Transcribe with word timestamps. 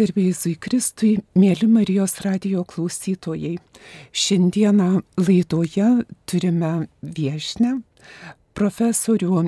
Garbėjai 0.00 0.32
Zui 0.32 0.54
Kristui, 0.56 1.10
mėly 1.36 1.66
Marijos 1.68 2.14
radio 2.24 2.62
klausytojai. 2.64 3.58
Šiandieną 4.16 5.02
laidoje 5.20 5.88
turime 6.24 6.70
viešnę, 7.04 7.74
profesorių, 8.56 9.42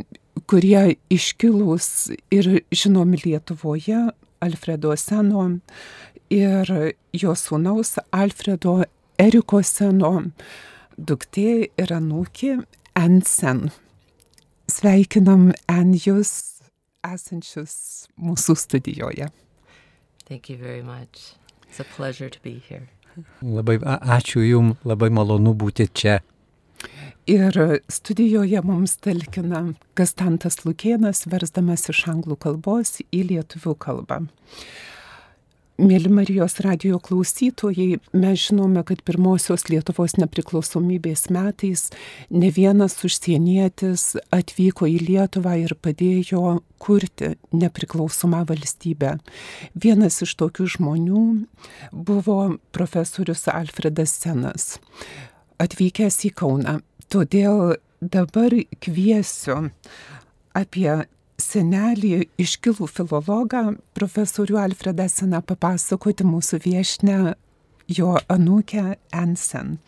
kurie 0.45 0.83
iškilus 1.09 1.89
ir 2.37 2.51
žinomi 2.69 3.23
Lietuvoje, 3.23 4.03
Alfredo 4.45 4.93
Seno 5.01 5.47
ir 6.29 6.73
jo 7.17 7.33
sūnaus 7.33 7.97
Alfredo 8.13 8.83
Eriko 9.17 9.63
Seno 9.65 10.19
duktė 10.99 11.71
ir 11.81 11.95
anūkė 11.97 12.59
Ensen. 13.01 13.71
Sveikinam 14.69 15.55
Enjus 15.65 16.35
esančius 17.09 18.11
mūsų 18.21 18.59
studijoje. 18.67 19.33
Thank 20.33 20.49
you 20.49 20.57
very 20.57 20.81
much. 20.81 21.35
It's 21.69 21.79
a 21.79 21.85
pleasure 21.85 22.31
to 22.31 22.41
be 22.41 22.55
here. 22.69 22.89
Labai 23.45 23.75
ačiū 24.17 24.41
Jums, 24.41 24.79
labai 24.89 25.11
malonu 25.13 25.53
būti 25.53 25.85
čia. 25.93 26.15
Ir 27.29 27.59
studijoje 27.93 28.63
mums 28.65 28.97
talkina 29.05 29.61
Kastantas 29.93 30.63
Lukienas, 30.65 31.27
versdamas 31.29 31.85
iš 31.93 32.01
anglų 32.15 32.39
kalbos 32.47 33.03
į 33.13 33.21
lietuvių 33.29 33.75
kalbą. 33.85 34.23
Mėly 35.81 36.11
Marijos 36.13 36.59
radio 36.61 36.99
klausytojai, 37.01 37.97
mes 38.13 38.43
žinome, 38.45 38.83
kad 38.85 39.01
pirmosios 39.09 39.65
Lietuvos 39.71 40.19
nepriklausomybės 40.21 41.31
metais 41.33 41.87
ne 42.29 42.51
vienas 42.53 42.99
užsienietis 43.09 44.19
atvyko 44.37 44.85
į 44.91 44.99
Lietuvą 45.07 45.55
ir 45.63 45.73
padėjo 45.81 46.59
kurti 46.77 47.33
nepriklausomą 47.57 48.43
valstybę. 48.51 49.15
Vienas 49.73 50.21
iš 50.27 50.37
tokių 50.43 50.69
žmonių 50.75 51.25
buvo 51.93 52.39
profesorius 52.77 53.49
Alfredas 53.49 54.13
Senas, 54.13 54.77
atvykęs 55.57 56.21
į 56.29 56.35
Kauną. 56.37 56.83
Todėl 57.09 57.79
dabar 58.05 58.53
kviesiu 58.85 59.71
apie 60.53 61.01
senelį 61.41 62.29
iškilų 62.41 62.89
filologą, 62.91 63.77
profesorių 63.97 64.59
Alfredą 64.63 65.09
Seną 65.09 65.43
papasakoti 65.47 66.27
mūsų 66.27 66.61
viešnę 66.67 67.19
jo 67.89 68.17
anūkę 68.33 68.97
Ensen. 69.13 69.79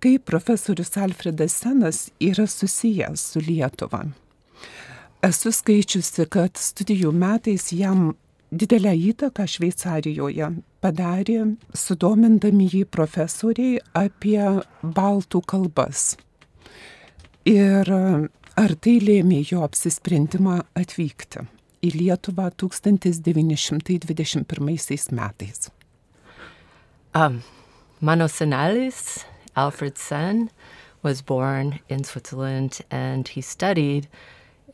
Kaip 0.00 0.24
profesorius 0.28 0.96
Alfredas 0.96 1.58
Senas 1.60 2.08
yra 2.20 2.46
susijęs 2.48 3.26
su 3.32 3.42
Lietuva. 3.44 4.06
Esu 5.20 5.52
skaičiusi, 5.52 6.24
kad 6.32 6.56
studijų 6.56 7.12
metais 7.12 7.68
jam 7.76 8.14
didelę 8.50 8.94
įtaką 9.12 9.44
Šveicarijoje 9.44 10.48
padarė 10.80 11.42
sudomindami 11.76 12.70
jį 12.72 12.86
profesoriai 12.88 13.78
apie 13.92 14.40
baltų 14.82 15.42
kalbas. 15.44 16.16
Ir 17.44 17.88
ar 18.56 18.74
tai 18.74 19.00
lėmė 19.00 19.44
jo 19.52 19.62
apsisprendimą 19.66 20.62
atvykti 20.78 21.46
į 21.84 21.90
Lietuvą 21.96 22.50
1921 22.60 24.44
metais? 25.16 25.70
Um, 27.14 27.42
Mano 28.00 28.26
senalis, 28.28 29.24
Alfred 29.56 29.98
Sen, 29.98 30.50
was 31.02 31.20
born 31.20 31.80
in 31.88 32.04
Switzerland 32.04 32.80
and 32.90 33.28
he 33.28 33.40
studied 33.42 34.08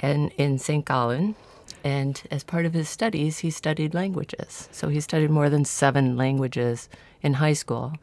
in, 0.00 0.28
in 0.36 0.58
St. 0.58 0.84
Gallen. 0.84 1.34
And 1.82 2.22
as 2.30 2.44
part 2.44 2.66
of 2.66 2.74
his 2.74 2.88
studies, 2.88 3.38
he 3.38 3.50
studied 3.50 3.94
languages. 3.94 4.68
So 4.70 4.88
he 4.88 5.00
studied 5.00 5.30
more 5.30 5.50
than 5.50 5.64
seven 5.64 6.16
languages 6.16 6.88
in 7.22 7.34
high 7.34 7.54
school. 7.54 7.94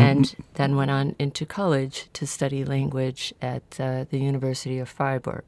And 0.00 0.34
then 0.54 0.76
went 0.76 0.90
on 0.90 1.14
into 1.18 1.44
college 1.44 2.08
to 2.14 2.26
study 2.26 2.64
language 2.64 3.34
at 3.42 3.62
uh, 3.78 4.04
the 4.10 4.18
University 4.18 4.78
of 4.78 4.88
Freiburg. 4.88 5.44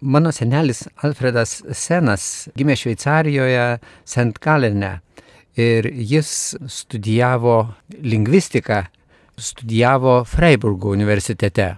Mano 0.00 0.30
senelis 0.32 0.86
Alfredas 1.04 1.60
Senas 1.76 2.48
gimė 2.56 2.74
Šveicarijoje 2.80 3.78
St. 4.04 4.40
Galene 4.40 5.00
ir 5.60 5.90
jis 5.92 6.56
studijavo 6.66 7.74
lingvistiką, 8.02 8.86
studijavo 9.36 10.24
Freiburgo 10.24 10.94
universitete. 10.96 11.76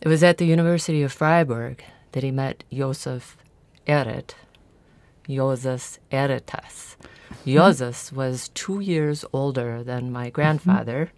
It 0.00 0.08
was 0.08 0.22
at 0.22 0.38
the 0.38 0.46
University 0.46 1.02
of 1.02 1.12
Freiburg 1.12 1.84
that 2.12 2.22
he 2.22 2.30
met 2.30 2.64
Josef 2.70 3.36
Eret, 3.86 4.34
Joseph 5.28 5.98
Eretas. 6.10 6.96
Joseph 7.46 8.12
was 8.12 8.50
two 8.54 8.80
years 8.80 9.24
older 9.32 9.82
than 9.84 10.12
my 10.12 10.30
grandfather, 10.30 11.10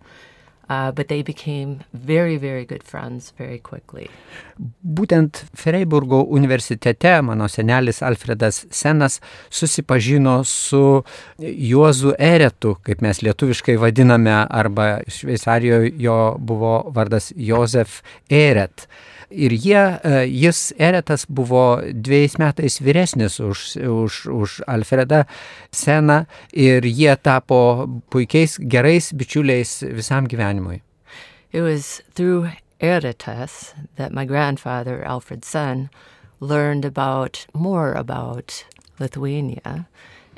uh, 0.69 0.91
but 0.91 1.09
they 1.09 1.23
became 1.23 1.81
very, 1.93 2.37
very 2.37 2.65
good 2.65 2.83
friends 2.83 3.33
very 3.39 3.59
quickly. 3.59 4.09
Būtent 4.83 5.45
Freiburgo 5.55 6.23
universitete 6.27 7.21
mano 7.23 7.49
senelis 7.49 8.03
Alfredas 8.03 8.65
Senas 8.71 9.21
susipažino 9.51 10.45
su 10.45 11.03
Juozu 11.39 12.15
Eretu, 12.19 12.77
kaip 12.83 13.03
mes 13.03 13.23
lietuviškai 13.23 13.77
vadiname, 13.79 14.47
arba 14.51 15.03
Šveicarijoje 15.07 15.93
jo 16.03 16.37
buvo 16.39 16.79
vardas 16.95 17.33
Josef 17.37 18.03
Eret. 18.31 18.89
Ir 19.31 19.51
jie, 19.51 19.99
e, 20.05 20.27
jis 20.31 20.73
Eretas 20.79 21.27
buvo 21.27 21.81
dviejais 21.83 22.39
metais 22.39 22.79
vyresnis 22.81 23.41
už, 23.41 23.77
už, 23.77 24.27
už 24.27 24.61
Alfredą 24.67 25.25
Seną 25.73 26.27
ir 26.53 26.87
jie 26.87 27.17
tapo 27.17 27.89
puikiais, 28.11 28.59
gerais 28.61 29.13
bičiuliais 29.13 29.83
visam 29.83 30.27
gyvenimui. 30.27 30.83
It 31.53 31.63
was 31.63 32.03
through 32.15 32.51
Eretas 32.81 33.75
that 33.97 34.13
my 34.13 34.25
grandfather, 34.25 35.03
Alfred 35.05 35.45
Son, 35.45 35.91
learned 36.41 36.85
about 36.85 37.47
more 37.55 37.93
about 37.95 38.65
Lithuania 39.01 39.89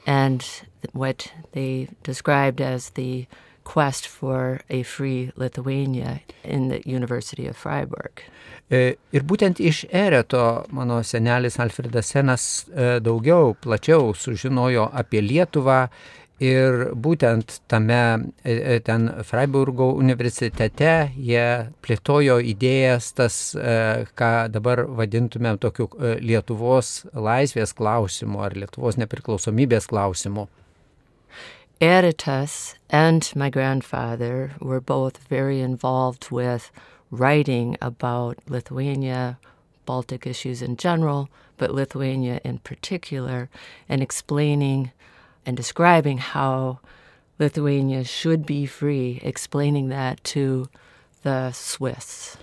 and 0.06 0.44
what 0.92 1.32
they 1.52 1.88
described 2.02 2.60
as 2.60 2.90
the 2.90 3.26
quest 3.72 4.06
for 4.08 4.60
a 4.70 4.82
free 4.82 5.30
Lithuania 5.36 6.20
in 6.44 6.68
the 6.68 6.80
University 6.86 7.46
of 7.46 7.56
Freiburg. 7.56 8.22
E, 8.70 8.96
Ir 9.12 9.24
būtent 9.28 9.60
iš 9.60 9.84
Ereto 9.92 10.64
mano 10.72 11.02
senelis 11.04 11.58
Alfredas 11.60 12.12
Senas 12.12 12.44
e, 12.68 12.96
daugiau, 13.04 13.54
plačiau 13.60 14.14
sužinojo 14.16 14.88
apie 14.92 15.20
Lietuvą 15.24 15.82
ir 16.40 16.92
būtent 16.94 17.58
tame 17.68 18.00
e, 18.44 18.78
ten 18.86 19.08
Freiburgo 19.26 19.90
universitete 19.98 20.92
jie 21.16 21.48
plėtojo 21.84 22.38
idėjas 22.52 23.10
tas, 23.18 23.40
ką 24.20 24.30
dabar 24.54 24.84
vadintumėm 25.00 25.58
tokiu 25.60 25.90
Lietuvos 26.22 27.02
laisvės 27.12 27.74
klausimu 27.76 28.44
ar 28.46 28.56
Lietuvos 28.56 29.00
nepriklausomybės 29.02 29.90
klausimu. 29.90 30.46
Eretas 31.80 32.74
and 32.90 33.30
my 33.36 33.50
grandfather 33.50 34.52
were 34.60 34.80
both 34.80 35.18
very 35.28 35.60
involved 35.60 36.28
with 36.30 36.72
writing 37.10 37.76
about 37.80 38.36
Lithuania, 38.48 39.38
Baltic 39.86 40.26
issues 40.26 40.60
in 40.60 40.76
general, 40.76 41.28
but 41.56 41.72
Lithuania 41.72 42.40
in 42.42 42.58
particular, 42.58 43.48
and 43.88 44.02
explaining 44.02 44.90
and 45.46 45.56
describing 45.56 46.18
how 46.18 46.80
Lithuania 47.38 48.02
should 48.02 48.44
be 48.44 48.66
free, 48.66 49.20
explaining 49.22 49.88
that 49.88 50.22
to 50.24 50.68
the 51.22 51.52
Swiss. 51.52 52.36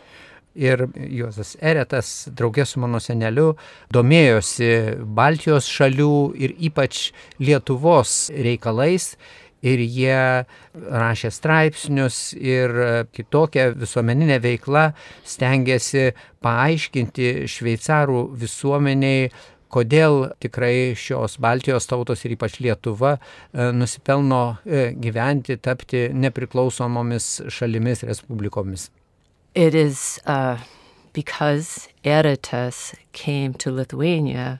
Ir 0.55 0.85
Juozas 0.95 1.57
Eretas, 1.59 2.29
draugė 2.31 2.63
su 2.63 2.79
mano 2.79 3.01
seneliu, 3.03 3.53
domėjosi 3.91 4.69
Baltijos 5.03 5.67
šalių 5.67 6.13
ir 6.39 6.55
ypač 6.69 7.09
Lietuvos 7.43 8.29
reikalais. 8.31 9.15
Ir 9.65 9.81
jie 9.81 10.45
rašė 10.75 11.31
straipsnius 11.33 12.35
ir 12.37 12.69
kitokią 13.15 13.71
visuomeninę 13.81 14.37
veiklą 14.43 14.91
stengiasi 15.25 16.11
paaiškinti 16.45 17.47
šveicarų 17.49 18.21
visuomeniai, 18.43 19.31
kodėl 19.75 20.29
tikrai 20.43 20.93
šios 20.99 21.39
Baltijos 21.41 21.89
tautos 21.89 22.23
ir 22.23 22.35
ypač 22.37 22.59
Lietuva 22.63 23.15
e, 23.17 23.71
nusipelno 23.75 24.43
e, 24.63 24.91
gyventi, 25.01 25.57
tapti 25.57 26.07
nepriklausomomis 26.13 27.31
šalimis, 27.51 28.05
respublikomis. 28.07 28.89
It 29.55 29.73
is 29.73 30.19
uh, 30.25 30.57
because 31.13 31.87
Eretas 32.03 32.93
came 33.13 33.53
to 33.53 33.71
Lithuania 33.71 34.59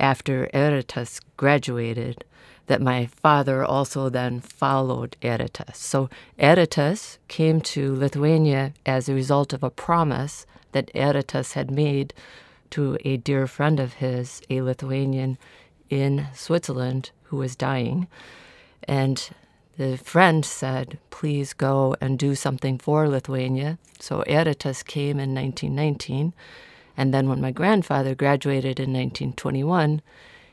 after 0.00 0.48
Eretas 0.52 1.20
graduated 1.36 2.24
that 2.66 2.82
my 2.82 3.06
father 3.06 3.64
also 3.64 4.08
then 4.08 4.40
followed 4.40 5.16
Eretas. 5.22 5.76
So 5.76 6.10
Eretas 6.40 7.18
came 7.28 7.60
to 7.60 7.94
Lithuania 7.94 8.74
as 8.84 9.08
a 9.08 9.14
result 9.14 9.52
of 9.52 9.62
a 9.62 9.70
promise 9.70 10.44
that 10.72 10.90
Eretas 10.92 11.52
had 11.52 11.70
made 11.70 12.12
to 12.70 12.98
a 13.04 13.18
dear 13.18 13.46
friend 13.46 13.78
of 13.78 13.94
his, 13.94 14.42
a 14.50 14.60
Lithuanian 14.62 15.38
in 15.88 16.26
Switzerland, 16.34 17.12
who 17.24 17.36
was 17.36 17.54
dying. 17.54 18.08
And 18.88 19.30
the 19.76 19.96
friend 19.96 20.44
said, 20.44 20.98
please 21.10 21.52
go 21.52 21.96
and 22.00 22.18
do 22.18 22.34
something 22.34 22.78
for 22.78 23.08
Lithuania. 23.08 23.78
So 23.98 24.22
Eritas 24.26 24.84
came 24.84 25.18
in 25.20 25.34
1919. 25.34 26.32
And 26.96 27.14
then 27.14 27.28
when 27.28 27.40
my 27.40 27.52
grandfather 27.52 28.14
graduated 28.14 28.78
in 28.78 28.92
1921, 28.92 30.02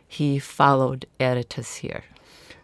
he 0.08 0.40
followed 0.40 1.06
Eritas 1.20 1.78
here. 1.78 2.04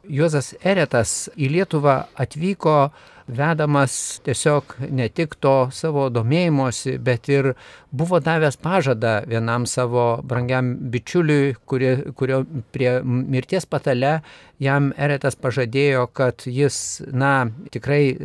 Juozas 0.06 0.54
Eretas 0.62 1.28
į 1.34 1.50
Lietuvą 1.50 1.96
atvyko 2.22 2.92
vedamas 3.26 4.22
tiesiog 4.26 4.76
ne 4.94 5.08
tik 5.10 5.34
to 5.42 5.54
savo 5.74 6.10
domėjimosi, 6.14 7.00
bet 7.02 7.30
ir 7.34 7.54
buvo 7.90 8.20
davęs 8.22 8.60
pažadą 8.62 9.16
vienam 9.30 9.66
savo 9.66 10.22
brangiam 10.22 10.76
bičiuliui, 10.94 11.56
kurie, 11.66 11.96
kurio 12.14 12.44
prie 12.72 13.00
mirties 13.06 13.66
patale 13.66 14.20
jam 14.62 14.92
Eretas 14.98 15.36
pažadėjo, 15.40 16.06
kad 16.16 16.46
jis, 16.48 17.02
na, 17.12 17.48
tikrai 17.74 18.16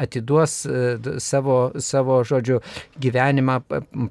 atiduos 0.00 0.62
e, 0.66 0.96
savo, 1.22 1.72
savo 1.80 2.20
žodžiu, 2.28 2.60
gyvenimą 3.02 3.60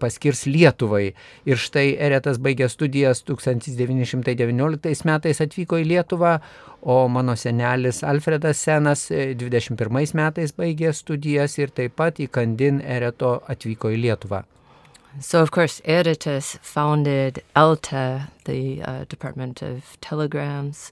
paskirs 0.01 0.45
Lietuvai. 0.49 1.11
Ir 1.49 1.61
štai 1.61 1.95
Eretas 2.01 2.41
baigė 2.41 2.69
studijas 2.71 3.23
1919 3.27 5.05
metais 5.09 5.43
atvyko 5.43 5.81
į 5.81 5.89
Lietuvą, 5.93 6.37
o 6.81 7.07
mano 7.13 7.35
senelis 7.37 8.01
Alfredas 8.03 8.57
Senas 8.65 9.09
21 9.11 10.01
e, 10.01 10.07
metais 10.17 10.55
baigė 10.57 10.95
studijas 10.97 11.59
ir 11.61 11.69
taip 11.75 11.95
pat 11.99 12.19
į 12.19 12.31
Kandin 12.33 12.81
Ereto 12.81 13.37
atvyko 13.51 13.93
į 13.93 14.01
Lietuvą. 14.07 14.45
So, 15.19 15.41
of 15.41 15.51
course, 15.51 15.81
Eretas 15.83 16.57
founded 16.61 17.43
ELTA, 17.53 18.29
the 18.45 18.81
uh, 18.81 19.03
Department 19.09 19.61
of 19.61 19.97
Telegrams. 19.99 20.89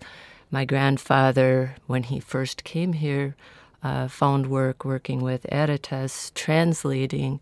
My 0.51 0.65
grandfather, 0.65 1.75
when 1.85 2.03
he 2.03 2.19
first 2.19 2.63
came 2.63 2.93
here, 2.93 3.35
uh, 3.83 4.07
found 4.07 4.47
work 4.47 4.83
working 4.83 5.21
with 5.21 5.45
Eretas, 5.51 6.31
translating 6.33 7.39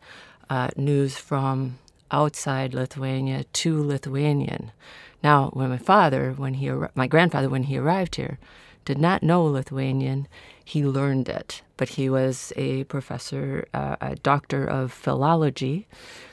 uh, 0.50 0.70
news 0.76 1.18
from 1.18 1.78
outside 2.12 2.74
Lithuania 2.74 3.46
to 3.46 3.82
Lithuanian. 3.82 4.72
Now, 5.24 5.50
when 5.54 5.70
my 5.70 5.78
father, 5.78 6.34
when 6.34 6.56
he, 6.56 6.70
my 6.96 7.08
grandfather, 7.08 7.50
when 7.50 7.64
he 7.64 7.78
arrived 7.78 8.16
here, 8.16 8.40
did 8.84 8.98
not 8.98 9.24
know 9.24 9.44
Lithuanian, 9.46 10.28
he 10.64 10.84
learned 10.86 11.30
it. 11.30 11.62
But 11.78 11.90
he 11.90 12.10
was 12.10 12.52
a 12.56 12.84
professor, 12.86 13.68
uh, 13.74 13.96
a 14.02 14.16
doctor 14.16 14.66
of 14.66 14.92
philology, 14.92 15.88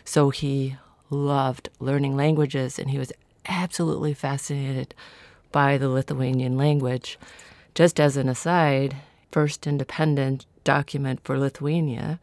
so 0.05 0.31
he 0.31 0.77
loved 1.09 1.69
learning 1.79 2.17
languages, 2.17 2.79
and 2.79 2.91
he 2.91 2.99
was 2.99 3.13
absolutely 3.47 4.15
fascinated 4.15 4.95
by 5.55 5.79
the 5.79 5.89
Lithuanian 5.89 6.57
language. 6.57 7.17
Just 7.77 8.01
as 8.01 8.17
an 8.17 8.29
aside, 8.29 8.97
first 9.31 9.69
independent 9.69 10.47
document 10.65 11.21
for 11.23 11.39
Lithuania 11.39 12.19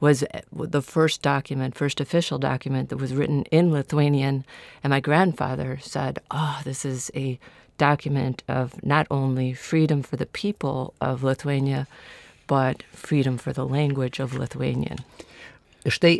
was 0.00 0.22
eh, 0.22 0.42
the 0.52 0.82
first 0.82 1.22
document, 1.22 1.74
first 1.74 1.98
official 1.98 2.38
document 2.38 2.90
that 2.90 2.98
was 2.98 3.14
written 3.14 3.44
in 3.44 3.72
Lithuanian. 3.72 4.44
And 4.84 4.90
my 4.90 5.00
grandfather 5.00 5.78
said, 5.80 6.18
Oh, 6.30 6.60
this 6.62 6.84
is 6.84 7.10
a 7.14 7.38
document 7.78 8.42
of 8.48 8.84
not 8.84 9.06
only 9.10 9.54
freedom 9.54 10.02
for 10.02 10.16
the 10.16 10.26
people 10.26 10.92
of 11.00 11.22
Lithuania, 11.22 11.86
but 12.46 12.82
freedom 12.92 13.38
for 13.38 13.54
the 13.54 13.66
language 13.66 14.20
of 14.20 14.34
Lithuanian. 14.34 14.98
Štai 15.86 16.16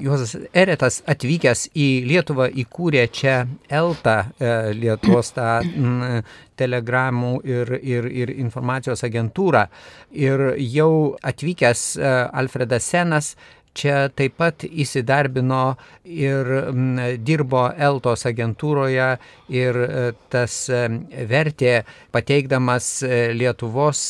Juozas 0.00 0.32
Eretas 0.56 1.02
atvykęs 1.10 1.66
į 1.76 1.88
Lietuvą 2.08 2.46
įkūrė 2.62 3.02
čia 3.12 3.42
Elta, 3.68 4.30
e, 4.40 4.52
Lietuvos 4.72 5.34
tą 5.36 5.50
telegramų 6.60 7.32
ir, 7.44 7.74
ir, 7.76 8.08
ir 8.08 8.32
informacijos 8.38 9.04
agentūrą. 9.06 9.66
Ir 10.16 10.46
jau 10.64 10.92
atvykęs 11.20 11.84
e, 11.98 12.12
Alfredas 12.42 12.88
Senas 12.88 13.34
čia 13.80 13.96
taip 14.16 14.36
pat 14.40 14.64
įsidarbino 14.68 15.62
ir 16.04 16.50
dirbo 17.24 17.64
Eltos 17.88 18.26
agentūroje 18.28 19.08
ir 19.56 19.80
e, 19.86 20.04
tas 20.32 20.56
e, 20.68 20.84
vertė 21.30 21.74
pateikdamas 22.14 22.92
Lietuvos, 23.40 24.04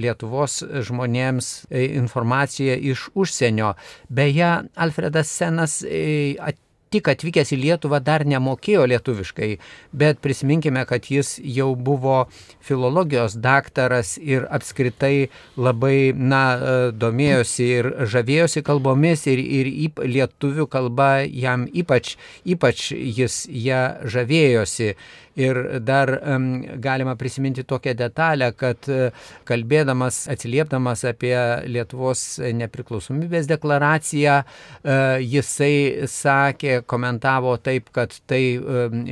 Lietuvos 0.00 0.60
žmonėms 0.88 1.52
informaciją 1.70 2.78
iš 2.94 3.08
užsienio. 3.18 3.74
Beje, 4.08 4.50
Alfredas 4.86 5.32
Senas 5.40 5.80
atėjo 5.84 6.69
tik 6.90 7.08
atvykęs 7.12 7.52
į 7.54 7.58
Lietuvą 7.64 8.00
dar 8.02 8.24
nemokėjo 8.26 8.86
lietuviškai, 8.90 9.50
bet 9.94 10.18
prisiminkime, 10.24 10.82
kad 10.88 11.06
jis 11.10 11.36
jau 11.38 11.70
buvo 11.76 12.24
filologijos 12.66 13.36
daktaras 13.38 14.16
ir 14.18 14.48
apskritai 14.50 15.30
labai, 15.56 16.10
na, 16.14 16.42
e, 16.50 16.76
domėjosi 16.90 17.70
ir 17.78 17.90
žavėjosi 18.10 18.64
kalbomis 18.66 19.26
ir, 19.30 19.38
ir 19.38 19.70
yp, 19.86 20.04
lietuvių 20.04 20.66
kalba 20.70 21.10
jam 21.26 21.68
ypač, 21.70 22.16
ypač 22.44 22.90
jis 22.92 23.44
ją 23.48 23.82
žavėjosi. 24.10 24.94
Ir 25.38 25.78
dar 25.86 26.10
um, 26.10 26.46
galima 26.82 27.14
prisiminti 27.16 27.62
tokią 27.64 27.94
detalę, 27.94 28.50
kad 28.58 28.88
uh, 28.90 29.28
kalbėdamas, 29.46 30.24
atsiliepdamas 30.32 31.04
apie 31.06 31.36
Lietuvos 31.70 32.24
nepriklausomybės 32.58 33.46
deklaraciją, 33.48 34.40
uh, 34.42 35.22
jisai 35.22 36.08
sakė, 36.10 36.79
komentavo 36.86 37.56
taip, 37.56 37.90
kad 37.92 38.14
tai 38.30 38.42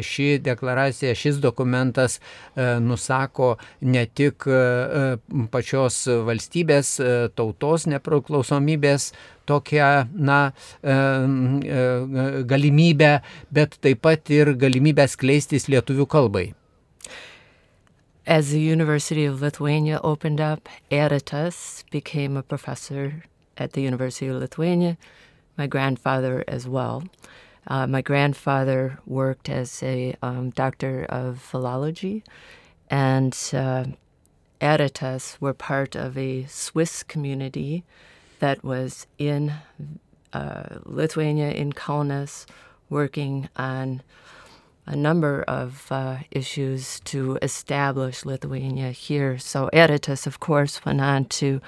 ši 0.05 0.29
deklaracija, 0.44 1.15
šis 1.19 1.41
dokumentas 1.43 2.19
uh, 2.20 2.79
nusako 2.82 3.56
ne 3.81 4.06
tik 4.06 4.47
pačios 5.53 6.05
valstybės, 6.29 6.94
tautos 7.37 7.87
nepriklausomybės, 7.91 9.12
tokią 9.49 10.09
na, 10.15 10.53
e, 10.82 10.93
e, 10.93 12.43
galimybę, 12.44 13.20
bet 13.50 13.79
taip 13.81 14.03
pat 14.05 14.31
ir 14.31 14.53
galimybę 14.64 15.09
skleistis 15.09 15.69
lietuvių 15.73 16.06
kalbai. 16.06 16.47
As 18.26 18.50
the 18.50 18.61
University 18.61 19.25
of 19.25 19.41
Lithuania 19.41 20.00
opened 20.05 20.41
up, 20.41 20.69
Eritas 20.91 21.82
became 21.91 22.37
a 22.37 22.43
professor 22.43 23.25
at 23.56 23.73
the 23.73 23.81
University 23.81 24.29
of 24.29 24.37
Lithuania, 24.37 24.99
my 25.56 25.67
grandfather 25.67 26.44
as 26.47 26.69
well. 26.69 27.05
Uh, 27.66 27.87
my 27.87 28.00
grandfather 28.00 28.99
worked 29.06 29.49
as 29.49 29.82
a 29.82 30.14
um, 30.22 30.50
doctor 30.50 31.05
of 31.08 31.40
philology, 31.40 32.25
and 32.90 33.37
uh, 33.52 33.84
were 35.40 35.55
part 35.55 35.94
of 35.94 36.16
a 36.16 36.47
Swiss 36.47 37.02
community 37.02 37.85
that 38.38 38.64
was 38.64 39.06
in 39.18 39.52
uh, 40.33 40.78
Lithuania, 40.85 41.50
in 41.50 41.73
Kaunas, 41.73 42.47
working 42.88 43.49
on 43.56 44.02
a 44.87 44.97
number 44.97 45.42
of 45.42 45.87
uh, 45.90 46.18
issues 46.30 47.00
to 47.00 47.38
establish 47.42 48.25
Lithuania 48.25 48.90
here. 48.90 49.37
So 49.38 49.68
Eritas, 49.73 50.26
of 50.26 50.40
course, 50.40 50.85
went 50.85 51.00
on 51.00 51.26
to 51.26 51.61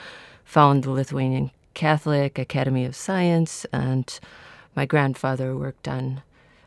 found 0.45 0.85
the 0.85 0.91
Lithuanian 0.91 1.51
Catholic 1.75 2.39
Academy 2.39 2.85
of 2.87 2.97
Science, 2.97 3.67
and 3.73 4.19
my 4.75 4.87
grandfather 4.87 5.57
worked 5.57 5.89
on 5.89 6.23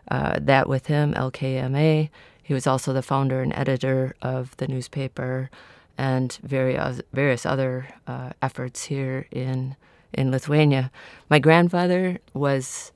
uh, 0.10 0.38
that 0.42 0.68
with 0.68 0.88
him, 0.88 1.14
LKMA. 1.14 2.10
He 2.42 2.54
was 2.54 2.68
also 2.68 2.94
the 2.94 3.02
founder 3.02 3.42
and 3.42 3.54
editor 3.54 4.16
of 4.22 4.56
the 4.58 4.68
newspaper 4.68 5.50
and 5.98 6.38
various, 6.44 7.02
various 7.14 7.46
other 7.46 7.88
uh, 8.08 8.32
efforts 8.42 8.86
here 8.86 9.28
in 9.32 9.76
in 10.14 10.30
Lithuania. 10.30 10.92
My 11.30 11.40
grandfather 11.40 12.20
was 12.34 12.92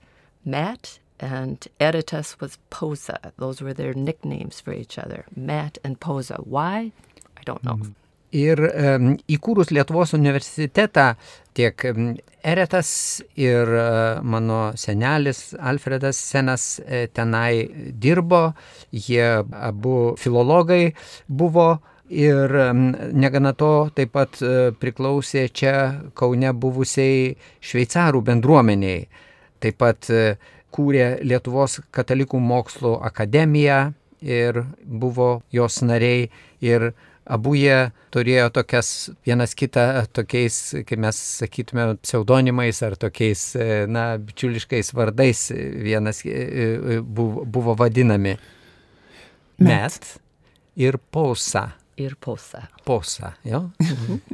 Matt, 0.46 1.00
and 1.20 1.68
Editas 1.80 2.40
was 2.40 2.60
Posa. 2.70 3.34
Those 3.38 3.62
were 3.62 3.74
their 3.74 3.94
nicknames 3.94 4.60
for 4.60 4.74
each 4.74 5.00
other, 5.00 5.26
Matt 5.36 5.78
and 5.84 6.00
Posa. 6.00 6.36
Why? 6.44 6.92
I 7.36 7.42
don't 7.44 7.64
know. 7.64 7.76
Mm. 7.76 7.94
Ir 8.36 8.60
įkūrus 9.32 9.70
Lietuvos 9.72 10.12
universitetą 10.18 11.14
tiek 11.56 11.86
Eretas 12.48 12.90
ir 13.40 13.72
uh, 13.72 14.20
mano 14.24 14.74
senelis 14.76 15.56
Alfredas 15.60 16.20
Senas 16.20 16.66
uh, 16.80 17.08
tenai 17.12 17.68
dirbo, 17.92 18.54
jie 18.92 19.30
abu 19.52 20.16
filologai 20.20 20.94
buvo 21.28 21.78
Ir 22.10 22.50
negana 23.12 23.52
to 23.54 23.90
taip 23.92 24.14
pat 24.16 24.40
e, 24.40 24.72
priklausė 24.72 25.50
čia 25.52 25.74
Kaune 26.16 26.54
buvusiai 26.56 27.34
šveicarų 27.60 28.22
bendruomeniai. 28.30 29.02
Taip 29.60 29.78
pat 29.84 30.08
e, 30.08 30.38
kūrė 30.72 31.20
Lietuvos 31.28 31.82
katalikų 31.92 32.40
mokslo 32.40 32.96
akademiją 33.04 33.92
ir 34.24 34.64
buvo 34.88 35.42
jos 35.52 35.82
nariai. 35.84 36.30
Ir 36.64 36.94
abu 37.30 37.56
jie 37.58 37.92
turėjo 38.16 38.50
tokias 38.56 38.92
vienas 39.28 39.56
kitą 39.58 39.86
tokiais, 40.16 40.60
kaip 40.88 41.02
mes 41.04 41.20
sakytume, 41.42 41.90
pseudonimais 42.04 42.80
ar 42.88 42.96
tokiais, 43.00 43.44
e, 43.56 43.84
na, 43.92 44.10
bičiuliškais 44.22 44.94
vardais 44.98 45.48
vienas 45.84 46.24
buvo, 47.04 47.44
buvo 47.46 47.76
vadinami. 47.80 48.38
Met. 49.58 49.68
Met 49.68 50.16
ir 50.78 51.00
Pausa. 51.12 51.72
Ir 51.98 52.16
Posa. 52.22 52.68
Posa, 52.86 53.34
jo? 53.44 53.64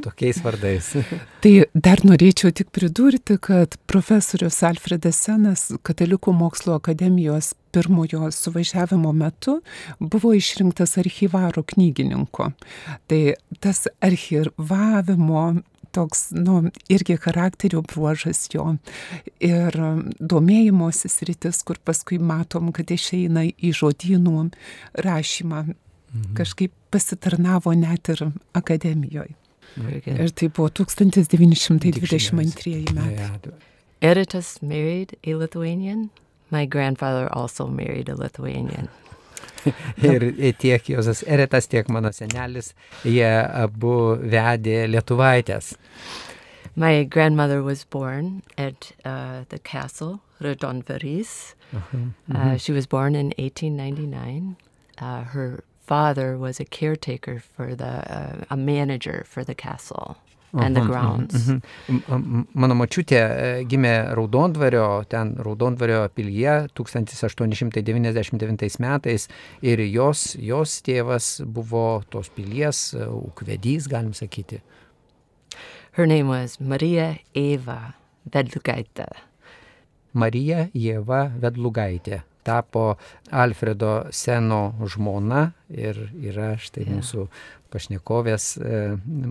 Tokiais 0.04 0.40
vardais. 0.44 0.90
Tai 1.44 1.52
dar 1.72 2.02
norėčiau 2.04 2.52
tik 2.52 2.68
pridurti, 2.76 3.38
kad 3.40 3.78
profesorius 3.88 4.60
Alfredas 4.68 5.22
Senas 5.24 5.70
Katalikų 5.86 6.34
mokslo 6.36 6.76
akademijos 6.76 7.54
pirmojo 7.74 8.28
suvažiavimo 8.30 9.14
metu 9.16 9.62
buvo 9.98 10.34
išrinktas 10.36 10.98
archyvaro 11.00 11.64
knygininku. 11.72 12.50
Tai 13.08 13.22
tas 13.64 13.86
archyvavimo 14.04 15.46
toks, 15.94 16.28
nu, 16.30 16.70
irgi 16.88 17.16
charakterio 17.16 17.82
bruožas 17.86 18.48
jo 18.52 18.66
ir 19.42 19.76
domėjimosi 20.18 21.10
sritis, 21.12 21.62
kur 21.66 21.78
paskui 21.86 22.18
matom, 22.18 22.72
kad 22.74 22.90
išeina 22.90 23.46
į 23.54 23.72
žodynų 23.78 24.48
rašymą, 25.06 25.64
mhm. 26.14 26.34
kažkaip 26.34 26.72
pasitarnavo 26.90 27.74
net 27.74 28.08
ir 28.08 28.30
akademijoje. 28.54 29.34
Ir 30.06 30.30
tai 30.30 30.48
buvo 30.48 30.68
1922 30.68 32.92
metai. 32.94 33.52
Editas 34.00 34.62
married 34.62 35.16
a 35.26 35.34
Lithuanian. 35.34 36.10
My 36.50 36.66
grandfather 36.66 37.28
also 37.32 37.66
married 37.66 38.08
a 38.08 38.14
Lithuanian. 38.14 38.88
ir 40.02 40.52
tiek 40.58 40.88
Jozas 40.88 41.24
Eretas, 41.26 41.68
tiek 41.68 41.88
mano 41.88 42.12
senelis, 42.12 42.74
jie 43.04 43.32
abu 43.64 44.16
vedė 44.20 44.84
lietuvaitės. 44.92 45.74
My 46.76 47.04
grandmother 47.04 47.62
was 47.62 47.84
born 47.84 48.42
at 48.58 48.92
uh, 49.04 49.44
the 49.48 49.58
castle, 49.58 50.20
Redonveris. 50.40 51.54
Uh 51.72 51.78
-huh. 51.78 51.98
mm 51.98 52.12
-hmm. 52.28 52.52
uh, 52.52 52.58
she 52.58 52.72
was 52.72 52.88
born 52.88 53.14
in 53.14 53.32
1899. 53.38 54.56
Uh, 55.00 55.24
her 55.32 55.64
father 55.86 56.38
was 56.38 56.60
a 56.60 56.64
caretaker 56.64 57.40
for 57.40 57.74
the, 57.74 57.84
uh, 57.84 58.44
a 58.50 58.56
manager 58.56 59.24
for 59.26 59.44
the 59.44 59.54
castle. 59.54 60.16
and 60.62 60.76
the 60.76 60.80
grounds. 60.80 61.34
Uh 61.34 61.40
-huh. 61.88 62.44
Mano 62.52 62.74
mačiutė 62.74 63.18
e, 63.18 63.64
gimė 63.64 64.14
Raudondvario, 64.14 65.04
ten 65.08 65.36
Raudondvario 65.36 66.08
pilyje 66.08 66.68
1899 66.74 68.78
metais 68.78 69.28
ir 69.62 69.80
jos, 69.80 70.36
jos 70.38 70.82
tėvas 70.82 71.44
buvo 71.44 72.02
tos 72.08 72.28
pilies 72.28 72.94
e, 72.94 73.06
ūkvedys, 73.06 73.88
galim 73.90 74.14
sakyti. 74.14 74.60
Her 75.92 76.06
name 76.06 76.28
was 76.28 76.60
Marija 76.60 77.16
Eva 77.34 77.94
Vedlugaitė. 78.30 79.06
Marija 80.12 80.68
Jėva 80.74 81.30
Vedlugaitė 81.40 82.22
tapo 82.44 82.96
Alfredo 83.32 84.06
Seno 84.10 84.74
žmona 84.84 85.52
ir 85.68 86.10
yra 86.12 86.54
štai 86.60 86.84
yeah. 86.86 86.98
mūsų 86.98 87.26
pašnekovės 87.72 88.54
e, 88.60 88.84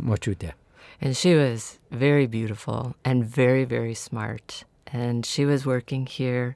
močiutė. 0.10 0.54
And 1.02 1.18
she 1.18 1.36
was 1.36 1.80
very 1.92 2.28
beautiful 2.28 2.96
and 3.04 3.26
very, 3.26 3.66
very 3.66 3.94
smart. 3.94 4.64
And 4.92 5.26
she 5.26 5.46
was 5.46 5.66
working 5.66 6.06
here. 6.06 6.56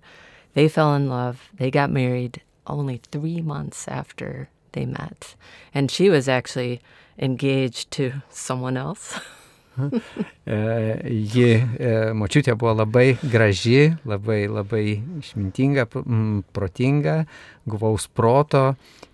They 0.54 0.68
fell 0.70 0.96
in 0.96 1.10
love. 1.10 1.50
They 1.58 1.72
got 1.72 1.90
married 1.90 2.42
only 2.66 3.02
three 3.12 3.42
months 3.42 3.88
after 3.88 4.50
they 4.74 4.86
met. 4.86 5.36
And 5.74 5.92
she 5.92 6.10
was 6.10 6.30
actually 6.30 6.82
engaged 7.18 7.92
to 7.92 8.22
someone 8.30 8.78
else. 8.78 9.20
Ji, 9.78 11.50
močiutė 12.18 12.56
buvo 12.58 12.74
labai 12.80 13.18
graži, 13.22 13.94
labai, 14.08 14.40
labai 14.50 14.84
išmintinga, 15.20 15.86
protinga, 16.56 17.18
guvaus 17.68 18.08
proto 18.08 18.64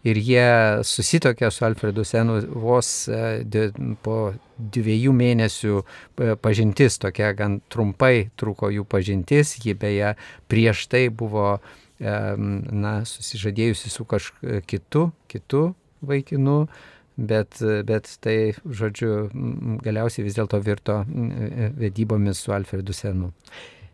ir 0.08 0.20
jie 0.20 0.48
susitokė 0.88 1.50
su 1.51 1.65
Alfredu 1.67 2.05
Senu 2.08 2.39
vos 2.63 2.93
po 4.05 4.17
dviejų 4.58 5.13
mėnesių 5.20 5.84
pažintis, 6.43 7.00
tokia 7.01 7.34
gan 7.38 7.60
trumpai 7.74 8.29
truko 8.39 8.72
jų 8.72 8.88
pažintis, 8.88 9.58
ji 9.63 9.75
beje 9.75 10.15
prieš 10.51 10.88
tai 10.91 11.08
buvo 11.10 11.58
na, 12.00 12.96
susižadėjusi 13.08 13.91
su 13.91 14.05
kažkitu 14.05 14.62
kitu, 14.67 15.08
kitu 15.32 15.63
vaikinu 16.03 16.67
bet, 17.17 17.60
bet 17.86 18.10
tai, 18.24 18.53
žodžiu, 18.65 19.29
galiausiai 19.84 20.25
vis 20.25 20.38
dėlto 20.38 20.60
virto 20.63 21.01
vedybomis 21.79 22.43
su 22.43 22.53
Alfredu 22.55 22.96
Senu. 22.96 23.32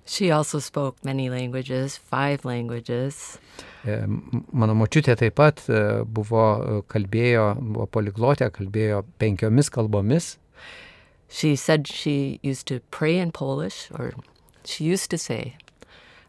She 0.10 0.32
also 0.32 0.58
spoke 0.58 0.98
many 1.06 1.30
languages, 1.30 1.96
five 1.96 2.44
languages. 2.44 3.38
E, 3.86 4.00
mano 4.52 4.74
močiutė 4.74 5.14
taip 5.20 5.36
pat 5.38 5.62
e, 5.70 6.02
buvo 6.02 6.82
kalbėjo, 6.90 7.44
buvo 7.60 7.86
poliglotė, 7.94 8.48
kalbėjo 8.56 9.04
penkiomis 9.22 9.70
kalbomis. 9.70 10.32
She 11.30 11.56
said 11.56 11.86
she 11.86 12.40
used 12.42 12.66
to 12.68 12.80
pray 12.90 13.20
in 13.20 13.32
Polish, 13.32 13.92
or 13.94 14.14
she 14.66 14.84
used 14.86 15.12
to 15.12 15.18
say, 15.20 15.58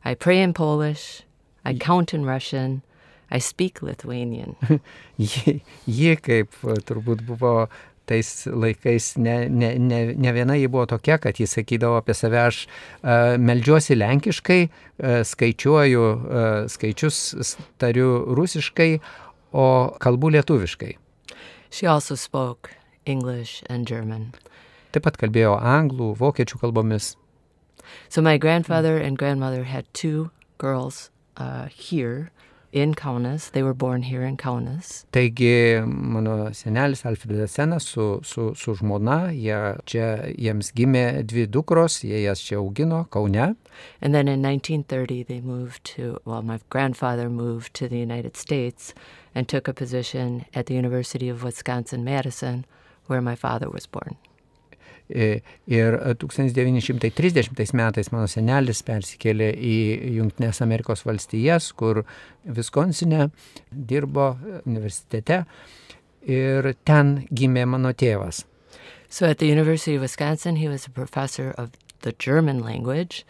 I 0.05 0.15
pray 0.15 0.43
in 0.43 0.53
Polish, 0.53 1.23
I 1.65 1.73
count 1.73 2.13
in 2.13 2.27
Russian, 2.27 2.83
I 3.31 3.39
speak 3.39 3.83
Lithuanian. 3.83 4.57
ji, 5.19 5.61
ji 5.87 6.17
kaip 6.19 6.57
turbūt 6.89 7.23
buvo 7.29 7.69
tais 8.11 8.47
laikais 8.47 9.13
ne, 9.23 9.37
ne, 9.49 9.71
ne, 9.79 10.01
ne 10.19 10.33
viena 10.35 10.57
ji 10.59 10.67
buvo 10.69 10.87
tokia, 10.91 11.21
kad 11.23 11.39
jis 11.39 11.55
sakydavo 11.55 12.01
apie 12.01 12.17
save, 12.19 12.41
aš 12.43 12.65
uh, 12.67 13.37
melžiuosi 13.39 13.95
lenkiškai, 13.99 14.61
uh, 14.67 15.21
skaičiuoju 15.31 16.03
uh, 16.03 16.49
skaičius, 16.73 17.21
tariu 17.79 18.11
rusiškai, 18.35 18.91
o 19.53 19.67
kalbu 20.03 20.33
lietuviškai. 20.35 20.97
She 21.71 21.87
also 21.87 22.17
spoke 22.19 22.75
English 23.07 23.63
and 23.71 23.87
German. 23.87 24.33
Taip 24.91 25.07
pat 25.07 25.19
kalbėjo 25.23 25.55
anglų, 25.55 26.17
vokiečių 26.19 26.59
kalbomis. 26.65 27.15
So 28.09 28.23
my 28.23 28.37
grandfather 28.39 28.99
and 28.99 29.19
grandmother 29.19 29.65
had 29.65 29.87
two 29.95 30.31
girls 30.59 31.11
uh, 31.37 31.67
here 31.71 32.31
in 32.73 32.95
Kaunas. 32.95 33.51
They 33.51 33.63
were 33.63 33.75
born 33.75 34.03
here 34.03 34.23
in 34.23 34.37
Kaunas. 34.37 35.05
Taigi 35.13 35.85
mano 35.87 36.51
senelis 36.53 37.03
Alfredas 37.03 37.51
Senas 37.51 37.83
su, 37.83 38.21
su, 38.23 38.55
su 38.55 38.75
žmona, 38.75 39.33
jie 39.35 39.77
čia 39.85 40.33
jiems 40.39 40.73
gimė 40.73 41.25
dvi 41.27 41.47
dukros, 41.47 42.03
jie 42.05 42.23
jas 42.25 42.41
čia 42.41 42.59
augino 42.59 43.09
Kaune. 43.11 43.57
And 44.01 44.15
then 44.15 44.29
in 44.29 44.43
1930 44.43 45.23
they 45.25 45.41
moved 45.41 45.85
to, 45.97 46.21
well, 46.25 46.43
my 46.43 46.61
grandfather 46.71 47.29
moved 47.29 47.75
to 47.75 47.89
the 47.89 47.99
United 47.99 48.37
States 48.37 48.95
and 49.35 49.49
took 49.49 49.69
a 49.69 49.75
position 49.75 50.45
at 50.55 50.67
the 50.67 50.75
University 50.75 51.29
of 51.29 51.43
Wisconsin-Madison 51.43 52.65
where 53.07 53.21
my 53.21 53.35
father 53.35 53.69
was 53.69 53.87
born. 53.87 54.17
Ir 55.11 55.97
1930 56.23 57.75
metais 57.75 58.13
mano 58.15 58.29
senelis 58.31 58.85
persikėlė 58.87 59.49
į 59.59 59.77
Junktinės 60.21 60.63
Amerikos 60.63 61.03
valstijas, 61.07 61.73
kur 61.75 62.05
Viskonsine 62.45 63.31
dirbo 63.71 64.37
universitete 64.65 65.45
ir 66.23 66.75
ten 66.85 67.27
gimė 67.35 67.67
mano 67.67 67.91
tėvas. 67.93 68.45
So 69.09 69.27
at 69.27 69.39
the 69.39 69.49
University 69.49 69.97
of 69.97 70.03
Wisconsin, 70.03 70.57
he 70.57 70.69
was 70.69 70.87
a 70.87 70.91
professor 70.91 71.51
of 71.59 71.71
the 72.03 72.13
German 72.13 72.63
language, 72.63 73.27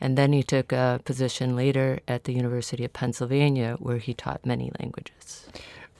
and 0.00 0.16
then 0.16 0.32
he 0.32 0.42
took 0.42 0.72
a 0.72 1.00
position 1.04 1.54
later 1.54 2.00
at 2.08 2.24
the 2.24 2.32
University 2.32 2.84
of 2.84 2.92
Pennsylvania, 2.94 3.76
where 3.78 3.98
he 3.98 4.14
taught 4.14 4.46
many 4.46 4.72
languages. 4.80 5.46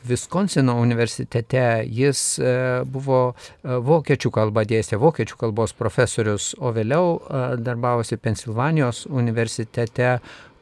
Viskonsino 0.04 0.80
universitete 0.80 1.84
jis 1.86 2.38
e, 2.38 2.50
buvo 2.86 3.32
e, 3.32 3.78
vokiečių 3.82 4.30
kalbą 4.30 4.62
dėstė, 4.68 4.98
vokiečių 5.02 5.38
kalbos 5.40 5.74
profesorius, 5.74 6.52
o 6.58 6.70
vėliau 6.74 7.16
e, 7.18 7.40
darbavosi 7.58 8.18
Pensilvanijos 8.22 9.06
universitete, 9.10 10.18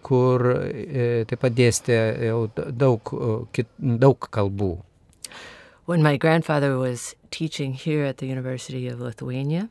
kur 0.06 0.44
taip 1.26 1.40
pat 1.42 1.54
dėstė 1.58 1.96
jau 2.28 2.44
daug, 2.54 3.10
daug 3.76 4.28
kalbų. 4.30 4.76
When 5.90 6.00
my 6.02 6.16
grandfather 6.16 6.78
was 6.78 7.16
teaching 7.32 7.74
here 7.74 8.04
at 8.04 8.18
the 8.18 8.26
University 8.26 8.86
of 8.86 9.00
Lithuania, 9.00 9.68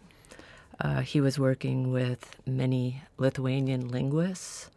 uh, 0.84 1.00
he 1.00 1.22
was 1.22 1.40
working 1.40 1.90
with 1.94 2.36
many 2.46 3.02
Lithuanian 3.18 3.88
linguists, 3.88 4.70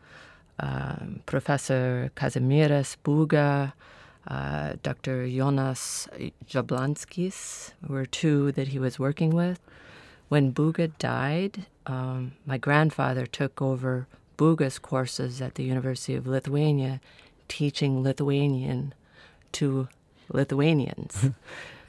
um, 0.60 1.22
Professor 1.26 2.12
Kazimieras 2.14 2.96
Buga, 3.02 3.72
uh, 3.72 3.97
Dr. 4.28 5.28
Jonas 5.28 6.08
Jablanskis 6.46 7.72
were 7.86 8.06
two 8.06 8.52
that 8.52 8.68
he 8.68 8.78
was 8.78 8.98
working 8.98 9.30
with. 9.30 9.60
When 10.28 10.52
Buga 10.52 10.92
died, 10.98 11.66
um, 11.86 12.32
my 12.44 12.58
grandfather 12.58 13.24
took 13.26 13.62
over 13.62 14.06
Buga's 14.36 14.78
courses 14.78 15.40
at 15.40 15.54
the 15.54 15.64
University 15.64 16.14
of 16.14 16.26
Lithuania, 16.26 17.00
teaching 17.48 18.02
Lithuanian 18.02 18.92
to 19.52 19.88
Lithuanians. 20.30 21.30